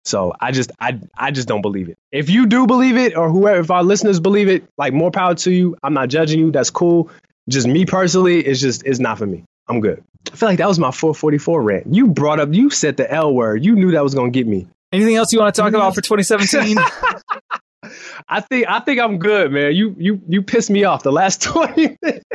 [0.06, 1.98] So I just I I just don't believe it.
[2.12, 5.36] If you do believe it, or whoever, if our listeners believe it, like more power
[5.36, 5.78] to you.
[5.82, 6.52] I'm not judging you.
[6.52, 7.10] That's cool.
[7.50, 9.46] Just me personally, it's just it's not for me.
[9.68, 10.04] I'm good.
[10.32, 11.94] I feel like that was my 444 rant.
[11.94, 13.64] You brought up, you said the L word.
[13.64, 14.68] You knew that was gonna get me.
[14.92, 16.78] Anything else you want to talk about for 2017?
[18.28, 19.74] I think I think I'm good, man.
[19.74, 22.26] You you you pissed me off the last 20 minutes.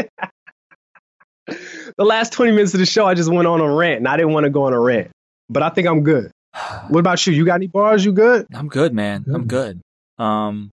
[1.47, 4.17] the last 20 minutes of the show, I just went on a rant, and I
[4.17, 5.11] didn't want to go on a rant.
[5.49, 6.31] But I think I'm good.
[6.89, 7.33] What about you?
[7.33, 8.05] You got any bars?
[8.05, 8.47] You good?
[8.53, 9.25] I'm good, man.
[9.33, 9.81] I'm good.
[10.19, 10.71] Um,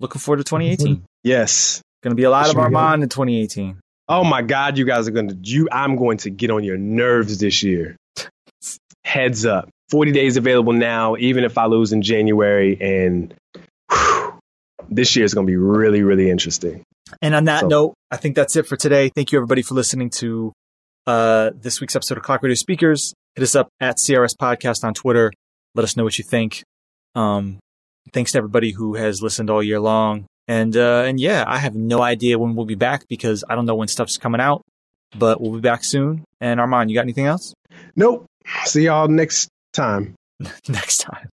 [0.00, 1.04] looking forward to 2018.
[1.24, 1.82] Yes.
[2.02, 2.56] Going to be a lot of.
[2.56, 3.78] Armand in 2018.
[4.08, 7.38] Oh my God, you guys are gonna you I'm going to get on your nerves
[7.38, 7.96] this year.
[9.04, 9.68] Heads up.
[9.90, 13.34] 40 days available now, even if I lose in January and
[13.90, 14.38] whew,
[14.90, 16.82] this year is going to be really, really interesting.
[17.22, 19.10] And on that So- note, I think that's it for today.
[19.14, 20.52] Thank you everybody for listening to
[21.08, 23.14] uh, this week's episode of Clock Radio Speakers.
[23.34, 25.32] Hit us up at CRS Podcast on Twitter.
[25.74, 26.62] Let us know what you think.
[27.14, 27.58] Um,
[28.12, 30.26] thanks to everybody who has listened all year long.
[30.46, 33.64] And uh, and yeah, I have no idea when we'll be back because I don't
[33.64, 34.62] know when stuff's coming out,
[35.18, 36.24] but we'll be back soon.
[36.42, 37.54] And Armand, you got anything else?
[37.96, 38.26] Nope.
[38.64, 40.14] See y'all next time.
[40.68, 41.28] Next time.